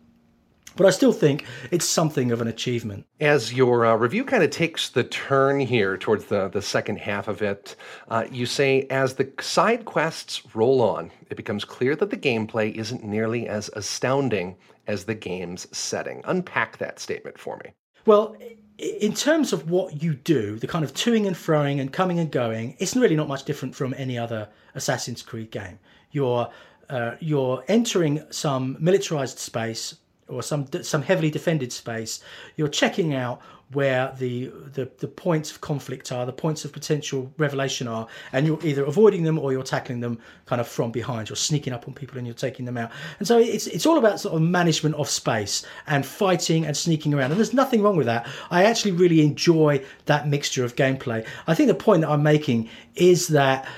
But 0.81 0.87
I 0.87 0.93
still 0.93 1.13
think 1.13 1.45
it's 1.71 1.85
something 1.85 2.33
of 2.33 2.41
an 2.41 2.49
achievement. 2.49 3.05
As 3.21 3.53
your 3.53 3.85
uh, 3.85 3.97
review 3.97 4.25
kind 4.25 4.43
of 4.43 4.49
takes 4.49 4.89
the 4.89 5.05
turn 5.05 5.61
here 5.61 5.99
towards 5.99 6.25
the, 6.25 6.49
the 6.49 6.63
second 6.63 6.97
half 6.97 7.29
of 7.29 7.43
it, 7.43 7.77
uh, 8.09 8.25
you 8.33 8.47
say, 8.47 8.87
as 8.89 9.13
the 9.13 9.31
side 9.43 9.85
quests 9.85 10.41
roll 10.55 10.81
on, 10.81 11.11
it 11.29 11.37
becomes 11.37 11.67
clear 11.67 11.95
that 11.97 12.09
the 12.09 12.17
gameplay 12.17 12.75
isn't 12.75 13.05
nearly 13.05 13.47
as 13.47 13.69
astounding 13.75 14.57
as 14.87 15.05
the 15.05 15.15
game's 15.15 15.69
setting. 15.77 16.23
Unpack 16.25 16.79
that 16.79 16.99
statement 16.99 17.39
for 17.39 17.61
me. 17.63 17.73
Well, 18.07 18.35
in 18.79 19.13
terms 19.13 19.53
of 19.53 19.71
what 19.71 20.03
you 20.03 20.15
do, 20.15 20.59
the 20.59 20.67
kind 20.67 20.83
of 20.83 20.95
toing 20.95 21.27
and 21.27 21.37
froing 21.37 21.83
and 21.83 21.93
coming 21.93 22.19
and 22.19 22.31
going, 22.31 22.75
it's 22.79 22.97
really 22.97 23.17
not 23.17 23.29
much 23.29 23.45
different 23.45 23.75
from 23.75 23.93
any 23.99 24.17
other 24.17 24.49
Assassin's 24.75 25.21
Creed 25.21 25.51
game. 25.51 25.79
You're 26.11 26.49
uh, 26.89 27.17
you're 27.21 27.63
entering 27.69 28.25
some 28.31 28.79
militarized 28.81 29.39
space 29.39 29.97
or 30.31 30.43
some 30.43 30.67
some 30.83 31.03
heavily 31.03 31.31
defended 31.31 31.73
space, 31.73 32.21
you're 32.57 32.69
checking 32.69 33.15
out 33.15 33.41
where 33.73 34.13
the, 34.19 34.47
the 34.73 34.91
the 34.99 35.07
points 35.07 35.53
of 35.53 35.61
conflict 35.61 36.11
are, 36.11 36.27
the 36.27 36.33
points 36.33 36.65
of 36.65 36.73
potential 36.73 37.33
revelation 37.39 37.87
are, 37.87 38.09
and 38.33 38.47
you're 38.47 38.59
either 38.65 38.85
avoiding 38.85 39.23
them 39.23 39.39
or 39.39 39.53
you're 39.53 39.63
tackling 39.63 40.01
them 40.01 40.19
kind 40.47 40.61
of 40.61 40.67
from 40.67 40.91
behind. 40.91 41.29
You're 41.29 41.37
sneaking 41.37 41.73
up 41.73 41.87
on 41.87 41.95
people 41.95 42.19
and 42.19 42.27
you're 42.27 42.35
taking 42.35 42.65
them 42.65 42.77
out. 42.77 42.91
And 43.19 43.29
so 43.29 43.39
it's 43.39 43.69
it's 43.69 43.87
all 43.87 43.99
about 43.99 44.19
sort 44.19 44.35
of 44.35 44.43
management 44.43 44.97
of 44.97 45.09
space 45.09 45.65
and 45.87 46.05
fighting 46.05 46.67
and 46.67 46.77
sneaking 46.77 47.15
around. 47.15 47.31
And 47.31 47.39
there's 47.39 47.55
nothing 47.55 47.83
wrong 47.83 47.97
with 47.97 48.07
that. 48.07 48.27
I 48.51 48.65
actually 48.65 48.93
really 48.93 49.21
enjoy 49.21 49.85
that 50.07 50.27
mixture 50.27 50.65
of 50.65 50.75
gameplay. 50.75 51.25
I 51.47 51.55
think 51.55 51.69
the 51.69 51.75
point 51.75 52.03
that 52.03 52.11
I'm 52.11 52.25
making 52.25 52.69
is 52.97 53.29
that 53.29 53.69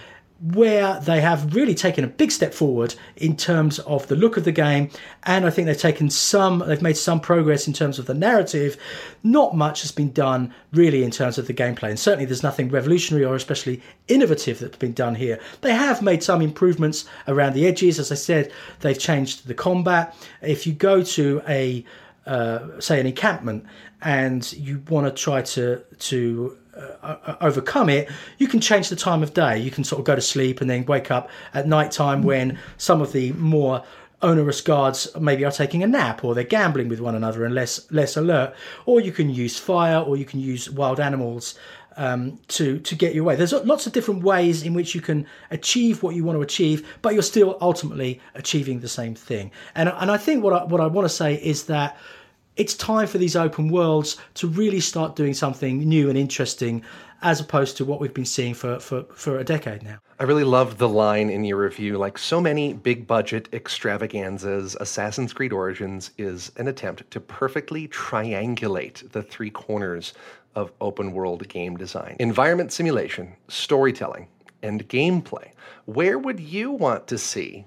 where 0.43 0.99
they 1.01 1.21
have 1.21 1.55
really 1.55 1.75
taken 1.75 2.03
a 2.05 2.09
big 2.09 2.33
step 2.33 2.53
forward 2.53 2.95
in 3.17 3.37
terms 3.37 3.79
of 3.81 4.09
the 4.09 4.17
look 4.17 4.37
of 4.37 4.45
the 4.45 4.53
game 4.53 4.91
and 5.23 5.47
i 5.47 5.51
think 5.51 5.67
they've 5.67 5.79
taken 5.79 6.11
some 6.11 6.63
they've 6.67 6.83
made 6.83 6.97
some 6.97 7.21
progress 7.21 7.67
in 7.67 7.73
terms 7.73 7.99
of 7.99 8.07
the 8.07 8.15
narrative. 8.15 8.77
Not 9.23 9.57
much 9.57 9.83
has 9.83 9.93
been 9.93 10.13
done 10.13 10.53
really 10.73 11.05
in 11.05 11.11
terms 11.11 11.39
of 11.39 11.47
the 11.47 11.55
gameplay 11.55 11.91
and 11.91 11.99
certainly 11.99 12.25
there's 12.25 12.43
nothing 12.43 12.69
revolutionary 12.71 13.25
or 13.25 13.35
especially 13.35 13.83
innovative 14.09 14.59
that's 14.59 14.77
been 14.77 14.93
done 14.93 15.15
here. 15.15 15.39
They 15.61 15.75
have 15.75 16.03
made 16.03 16.23
some 16.23 16.43
improvements 16.43 17.05
around 17.29 17.55
the 17.55 17.67
edges. 17.67 17.99
As 17.99 18.11
i 18.11 18.15
said 18.15 18.53
they've 18.81 18.99
changed 18.99 19.47
the 19.47 19.55
combat. 19.55 20.17
If 20.41 20.67
you 20.67 20.73
go 20.73 21.03
to 21.03 21.43
a 21.49 21.85
uh, 22.27 22.81
say 22.81 23.01
an 23.01 23.07
encampment 23.07 23.65
and 24.01 24.53
you 24.53 24.83
want 24.89 25.07
to 25.07 25.23
try 25.23 25.43
to 25.43 25.83
to 25.99 26.57
uh, 26.75 27.37
overcome 27.41 27.89
it, 27.89 28.11
you 28.39 28.49
can 28.49 28.61
change 28.61 28.89
the 28.89 28.97
time 28.97 29.23
of 29.23 29.35
day. 29.35 29.59
You 29.59 29.71
can 29.71 29.85
sort 29.85 30.01
of 30.01 30.07
go 30.07 30.15
to 30.15 30.23
sleep 30.23 30.61
and 30.61 30.71
then 30.71 30.85
wake 30.87 31.11
up 31.11 31.29
at 31.55 31.67
night 31.67 31.93
time 31.93 32.23
when 32.23 32.59
some 32.77 33.01
of 33.03 33.13
the 33.13 33.33
more 33.33 33.85
onerous 34.23 34.61
guards 34.61 35.09
maybe 35.21 35.45
are 35.45 35.51
taking 35.51 35.83
a 35.83 35.87
nap 35.87 36.25
or 36.25 36.35
they're 36.35 36.45
gambling 36.45 36.89
with 36.89 37.01
one 37.01 37.15
another 37.15 37.45
and 37.45 37.55
less 37.55 37.91
less 37.91 38.17
alert. 38.17 38.55
Or 38.87 39.01
you 39.01 39.13
can 39.13 39.31
use 39.31 39.59
fire 39.59 39.99
or 39.99 40.17
you 40.17 40.25
can 40.25 40.41
use 40.41 40.71
wild 40.71 41.01
animals 41.01 41.59
um, 41.97 42.39
to 42.49 42.79
to 42.79 42.95
get 42.95 43.15
your 43.15 43.25
way. 43.25 43.37
There's 43.37 43.53
lots 43.53 43.87
of 43.87 43.93
different 43.93 44.23
ways 44.23 44.63
in 44.63 44.75
which 44.75 44.95
you 44.95 45.01
can 45.01 45.27
achieve 45.51 46.03
what 46.03 46.15
you 46.15 46.25
want 46.25 46.37
to 46.39 46.43
achieve, 46.43 46.87
but 47.03 47.15
you're 47.15 47.23
still 47.23 47.59
ultimately 47.61 48.21
achieving 48.35 48.81
the 48.81 48.89
same 48.89 49.15
thing. 49.15 49.51
And 49.75 49.89
and 49.89 50.11
I 50.11 50.17
think 50.17 50.43
what 50.43 50.53
I, 50.53 50.65
what 50.65 50.81
I 50.81 50.87
want 50.87 51.05
to 51.05 51.15
say 51.15 51.35
is 51.35 51.65
that 51.65 51.97
it's 52.57 52.75
time 52.75 53.07
for 53.07 53.19
these 53.19 53.37
open 53.37 53.69
worlds 53.69 54.17
to 54.35 54.47
really 54.47 54.81
start 54.81 55.17
doing 55.17 55.35
something 55.35 55.79
new 55.79 56.09
and 56.09 56.19
interesting 56.19 56.83
as 57.23 57.41
opposed 57.41 57.77
to 57.77 57.85
what 57.85 58.01
we've 58.01 58.13
been 58.13 58.25
seeing 58.25 58.53
for, 58.53 58.81
for, 58.81 59.05
for 59.15 59.39
a 59.39 59.45
decade 59.45 59.83
now. 59.83 59.99
I 60.19 60.25
really 60.25 60.45
loved 60.45 60.79
the 60.79 60.89
line 60.89 61.31
in 61.31 61.45
your 61.45 61.59
review. 61.59 61.97
Like 61.97 62.19
so 62.19 62.41
many 62.41 62.73
big 62.73 63.07
budget 63.07 63.49
extravaganzas, 63.53 64.77
Assassin's 64.81 65.33
Creed 65.33 65.53
Origins 65.53 66.11
is 66.19 66.51
an 66.57 66.69
attempt 66.69 67.09
to 67.13 67.21
perfectly 67.21 67.89
triangulate 67.89 69.11
the 69.13 69.23
three 69.23 69.51
corners 69.51 70.15
of 70.55 70.73
open 70.81 71.13
world 71.13 71.49
game 71.49 71.77
design 71.77 72.17
environment 72.19 72.73
simulation, 72.73 73.35
storytelling, 73.49 74.29
and 74.63 74.87
gameplay. 74.89 75.51
Where 75.87 76.19
would 76.19 76.41
you 76.41 76.73
want 76.73 77.07
to 77.09 77.19
see 77.19 77.67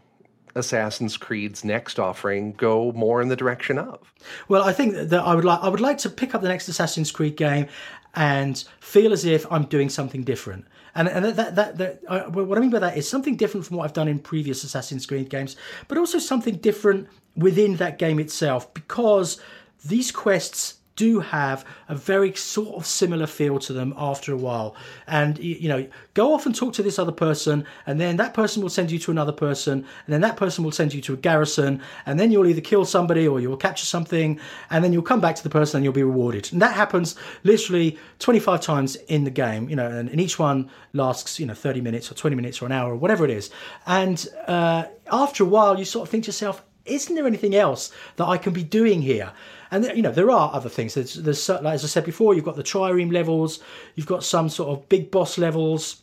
Assassin's 0.56 1.18
Creed's 1.18 1.64
next 1.64 2.00
offering 2.00 2.54
go 2.54 2.92
more 2.94 3.22
in 3.22 3.28
the 3.28 3.36
direction 3.36 3.78
of? 3.78 4.14
Well, 4.48 4.64
I 4.64 4.74
think 4.74 4.96
that 4.96 5.20
I 5.20 5.36
would 5.36 5.46
like 5.46 5.60
I 5.62 5.70
would 5.70 5.82
like 5.82 5.98
to 6.00 6.10
pick 6.10 6.34
up 6.34 6.42
the 6.42 6.48
next 6.48 6.68
Assassin's 6.68 7.12
Creed 7.12 7.36
game 7.36 7.68
and 8.16 8.64
feel 8.80 9.12
as 9.12 9.26
if 9.26 9.46
I'm 9.52 9.66
doing 9.66 9.90
something 9.90 10.24
different. 10.24 10.66
And, 10.96 11.10
and 11.10 11.26
that, 11.26 11.56
that, 11.56 11.78
that, 11.78 12.02
uh, 12.08 12.22
what 12.30 12.58
I 12.58 12.62
mean 12.62 12.70
by 12.70 12.80
that 12.80 12.98
is 12.98 13.08
something 13.08 13.36
different 13.36 13.66
from 13.66 13.76
what 13.76 13.84
I've 13.84 13.94
done 13.94 14.08
in 14.08 14.20
previous 14.20 14.64
Assassin's 14.64 15.06
Creed 15.06 15.30
games, 15.30 15.58
but 15.90 15.98
also 15.98 16.20
something 16.20 16.56
different 16.56 17.10
within 17.36 17.76
that 17.78 18.00
game 18.00 18.18
itself 18.18 18.74
because 18.74 19.42
these 19.84 20.10
quests 20.12 20.76
do 20.96 21.20
have 21.20 21.66
a 21.90 21.96
very 21.96 22.34
sort 22.34 22.76
of 22.76 22.86
similar 22.86 23.28
feel 23.28 23.60
to 23.60 23.74
them 23.74 23.94
after 23.98 24.34
a 24.34 24.38
while. 24.38 24.76
And 25.08 25.38
you 25.40 25.68
know, 25.68 25.88
go 26.14 26.34
off 26.34 26.46
and 26.46 26.56
talk 26.56 26.74
to 26.74 26.84
this 26.84 26.98
other 26.98 27.12
person, 27.12 27.66
and 27.86 28.00
then 28.00 28.18
that 28.18 28.34
person 28.34 28.62
will 28.62 28.70
send 28.70 28.92
you 28.92 29.00
to 29.00 29.12
another 29.12 29.32
person, 29.32 29.80
and 29.80 30.14
then 30.14 30.22
that 30.22 30.38
person 30.38 30.64
will 30.64 30.72
send 30.72 30.94
you 30.94 31.02
to 31.02 31.14
a 31.14 31.18
garrison, 31.18 31.82
and 32.06 32.20
then 32.20 32.32
you'll 32.32 32.48
either 32.48 32.62
kill 32.62 32.86
somebody 32.86 33.28
or 33.28 33.40
you'll 33.40 33.58
capture 33.58 33.86
something, 33.86 34.40
and 34.70 34.84
then 34.84 34.94
you'll 34.94 35.02
come 35.02 35.22
back 35.22 35.36
to 35.36 35.44
the 35.44 35.50
person 35.50 35.78
and 35.78 35.84
you'll 35.84 35.94
be 35.94 36.04
rewarded. 36.04 36.52
And 36.52 36.62
that 36.62 36.74
happens 36.74 37.16
literally 37.44 37.98
25 38.20 38.62
times 38.62 38.96
in 39.08 39.24
the 39.24 39.32
game, 39.32 39.70
you 39.70 39.76
know, 39.76 39.88
and, 39.88 40.10
and 40.10 40.22
each 40.22 40.40
one 40.40 40.70
lasts, 40.94 41.40
you 41.40 41.46
know, 41.46 41.54
30 41.54 41.82
minutes 41.82 42.12
or 42.12 42.16
20 42.16 42.36
minutes 42.36 42.62
or 42.62 42.66
an 42.66 42.72
hour 42.72 42.94
or 42.94 42.96
whatever 42.96 43.26
it 43.26 43.32
is. 43.32 43.50
And 43.86 44.26
uh, 44.48 44.86
after 45.12 45.44
a 45.44 45.48
while, 45.48 45.78
you 45.78 45.86
sort 45.86 46.08
of 46.08 46.12
think 46.12 46.26
to 46.26 46.30
yourself, 46.30 46.64
isn't 46.86 47.16
there 47.16 47.28
anything 47.28 47.56
else 47.56 47.92
that 48.18 48.26
I 48.26 48.38
can 48.38 48.54
be 48.54 48.64
doing 48.64 49.02
here? 49.02 49.32
And 49.72 49.86
you 49.96 50.02
know 50.02 50.12
there 50.12 50.32
are 50.32 50.54
other 50.54 50.70
things. 50.70 50.94
There's, 50.94 51.16
there's 51.16 51.50
like, 51.50 51.66
as 51.66 51.84
I 51.84 51.88
said 51.88 52.06
before, 52.06 52.34
you've 52.34 52.46
got 52.46 52.56
the 52.56 52.64
trireme 52.64 53.12
levels, 53.12 53.60
you've 53.96 54.06
got 54.06 54.24
some 54.24 54.50
sort 54.50 54.70
of 54.78 54.88
big 54.90 55.12
boss 55.12 55.38
levels 55.38 56.02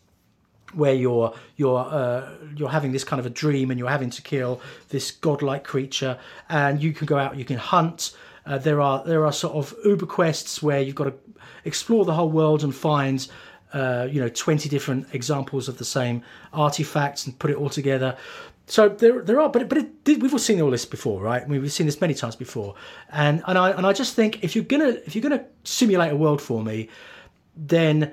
where 0.75 0.95
you're 0.95 1.35
you're 1.57 1.79
uh, 1.79 2.29
you're 2.57 2.71
having 2.71 2.93
this 2.93 3.05
kind 3.05 3.21
of 3.21 3.27
a 3.27 3.31
dream 3.31 3.71
and 3.71 3.79
you're 3.79 3.89
having 3.89 4.11
to 4.11 4.23
kill 4.23 4.61
this 4.89 5.11
godlike 5.11 5.65
creature, 5.65 6.19
and 6.49 6.83
you 6.83 6.93
can 6.93 7.07
go 7.07 7.19
out, 7.19 7.37
you 7.37 7.45
can 7.45 7.59
hunt. 7.59 8.17
Uh, 8.45 8.59
there 8.59 8.81
are 8.81 9.05
there 9.05 9.25
are 9.25 9.33
sort 9.33 9.55
of 9.55 9.75
uber 9.85 10.07
quests 10.07 10.63
where 10.63 10.81
you've 10.81 10.97
got 10.97 11.05
to 11.05 11.15
explore 11.65 12.05
the 12.05 12.15
whole 12.15 12.31
world 12.31 12.65
and 12.65 12.75
find 12.75 13.29
uh, 13.73 14.09
you 14.11 14.21
know 14.21 14.29
20 14.29 14.69
different 14.69 15.07
examples 15.15 15.69
of 15.69 15.79
the 15.79 15.85
same 15.85 16.23
artifacts 16.53 17.27
and 17.27 17.39
put 17.39 17.51
it 17.51 17.57
all 17.57 17.71
together 17.71 18.17
so 18.67 18.89
there, 18.89 19.23
there 19.23 19.41
are, 19.41 19.49
but 19.49 19.69
but 19.69 19.79
it, 19.79 19.91
we've 20.07 20.33
all 20.33 20.39
seen 20.39 20.61
all 20.61 20.71
this 20.71 20.85
before, 20.85 21.21
right? 21.21 21.43
I 21.43 21.47
mean, 21.47 21.61
we've 21.61 21.73
seen 21.73 21.87
this 21.87 22.01
many 22.01 22.15
times 22.15 22.37
before, 22.37 22.75
and 23.11 23.43
and 23.47 23.59
I 23.59 23.71
and 23.71 23.87
I 23.87 23.93
just 23.93 24.15
think 24.15 24.43
if 24.45 24.55
you're 24.55 24.65
gonna 24.65 24.97
if 25.07 25.15
you're 25.15 25.23
gonna 25.23 25.45
simulate 25.65 26.13
a 26.13 26.17
world 26.17 26.41
for 26.41 26.63
me, 26.63 26.89
then 27.57 28.13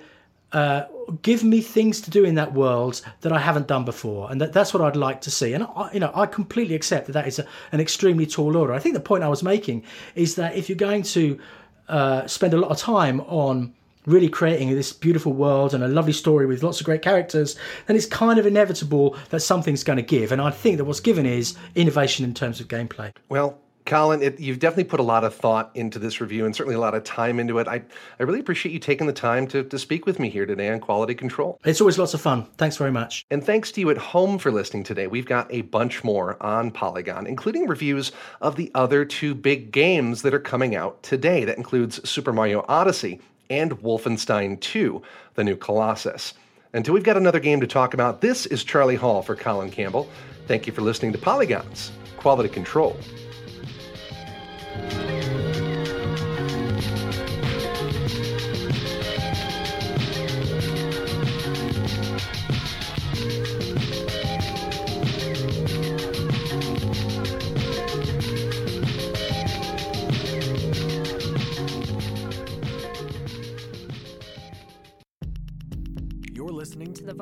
uh, 0.52 0.84
give 1.22 1.44
me 1.44 1.62
things 1.62 2.02
to 2.02 2.10
do 2.10 2.26
in 2.26 2.36
that 2.36 2.54
world 2.54 3.02
that 3.22 3.32
I 3.32 3.40
haven't 3.40 3.68
done 3.68 3.86
before, 3.86 4.32
and 4.32 4.42
that, 4.42 4.52
that's 4.52 4.74
what 4.74 4.82
I'd 4.82 4.96
like 4.96 5.22
to 5.22 5.32
see. 5.32 5.54
And 5.54 5.64
I, 5.64 5.92
you 5.94 6.00
know, 6.00 6.12
I 6.16 6.26
completely 6.26 6.76
accept 6.76 7.06
that 7.08 7.14
that 7.14 7.28
is 7.28 7.40
a, 7.40 7.46
an 7.72 7.80
extremely 7.80 8.26
tall 8.26 8.58
order. 8.58 8.74
I 8.74 8.80
think 8.80 8.96
the 8.96 9.02
point 9.02 9.24
I 9.24 9.30
was 9.30 9.44
making 9.44 9.84
is 10.16 10.36
that 10.36 10.56
if 10.56 10.68
you're 10.68 10.78
going 10.78 11.04
to 11.04 11.40
uh, 11.88 12.28
spend 12.28 12.54
a 12.54 12.58
lot 12.58 12.72
of 12.72 12.78
time 12.78 13.22
on 13.22 13.74
really 14.10 14.30
creating 14.30 14.70
this 14.72 14.92
beautiful 14.92 15.34
world 15.34 15.74
and 15.74 15.84
a 15.84 15.88
lovely 15.88 16.14
story 16.14 16.46
with 16.46 16.64
lots 16.64 16.80
of 16.80 16.86
great 16.86 17.02
characters, 17.02 17.56
then 17.86 17.96
it's 17.96 18.06
kind 18.06 18.40
of 18.40 18.46
inevitable 18.46 19.16
that 19.30 19.42
something's 19.42 19.84
going 19.84 19.98
to 19.98 20.04
give. 20.04 20.32
And 20.32 20.42
I 20.42 20.52
think 20.52 20.78
that 20.78 20.86
what's 20.86 21.00
given 21.00 21.26
is 21.26 21.56
innovation 21.76 22.26
in 22.26 22.34
terms 22.34 22.60
of 22.60 22.68
gameplay. 22.68 23.14
Well, 23.30 23.60
Colin, 23.86 24.22
it, 24.22 24.40
you've 24.40 24.60
definitely 24.60 24.84
put 24.84 25.00
a 25.00 25.04
lot 25.04 25.24
of 25.24 25.34
thought 25.34 25.72
into 25.74 25.98
this 25.98 26.22
review 26.22 26.46
and 26.46 26.56
certainly 26.56 26.76
a 26.76 26.80
lot 26.80 26.94
of 26.94 27.04
time 27.04 27.40
into 27.40 27.58
it. 27.58 27.68
I, 27.68 27.82
I 28.20 28.24
really 28.24 28.40
appreciate 28.40 28.72
you 28.72 28.78
taking 28.78 29.08
the 29.08 29.14
time 29.14 29.48
to, 29.48 29.64
to 29.64 29.80
speak 29.80 30.06
with 30.06 30.20
me 30.20 30.30
here 30.30 30.46
today 30.46 30.70
on 30.70 30.80
Quality 30.80 31.16
Control. 31.16 31.60
It's 31.66 31.82
always 31.82 31.98
lots 31.98 32.14
of 32.14 32.22
fun. 32.22 32.46
Thanks 32.58 32.78
very 32.78 32.92
much. 32.92 33.26
And 33.32 33.44
thanks 33.44 33.72
to 33.72 33.82
you 33.82 33.90
at 33.90 33.98
home 33.98 34.38
for 34.38 34.52
listening 34.52 34.84
today. 34.84 35.08
We've 35.08 35.26
got 35.26 35.52
a 35.52 35.62
bunch 35.62 36.04
more 36.04 36.38
on 36.42 36.70
Polygon, 36.70 37.26
including 37.26 37.66
reviews 37.66 38.12
of 38.42 38.58
the 38.58 38.70
other 38.76 39.06
two 39.06 39.34
big 39.34 39.72
games 39.72 40.22
that 40.22 40.36
are 40.36 40.40
coming 40.40 40.76
out 40.76 41.02
today. 41.02 41.44
That 41.46 41.58
includes 41.58 42.08
Super 42.08 42.32
Mario 42.32 42.64
Odyssey 42.68 43.20
and 43.50 43.72
Wolfenstein 43.82 44.60
2, 44.60 45.02
the 45.36 45.44
new 45.44 45.56
Colossus. 45.56 46.34
Until 46.74 46.94
we've 46.94 47.04
got 47.04 47.18
another 47.18 47.40
game 47.40 47.62
to 47.62 47.68
talk 47.68 47.94
about, 47.94 48.22
this 48.22 48.46
is 48.46 48.64
Charlie 48.64 48.96
Hall 48.96 49.22
for 49.22 49.36
Colin 49.36 49.72
Campbell. 49.72 50.10
Thank 50.48 50.68
you 50.68 50.74
for 50.74 50.82
listening 50.82 51.12
to 51.14 51.18
Polygons 51.18 51.92
Quality 52.18 52.50
Control. 52.50 52.96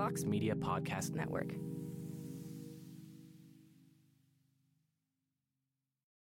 Vox 0.07 0.23
Media 0.25 0.55
Podcast 0.55 1.15
Network. 1.15 1.53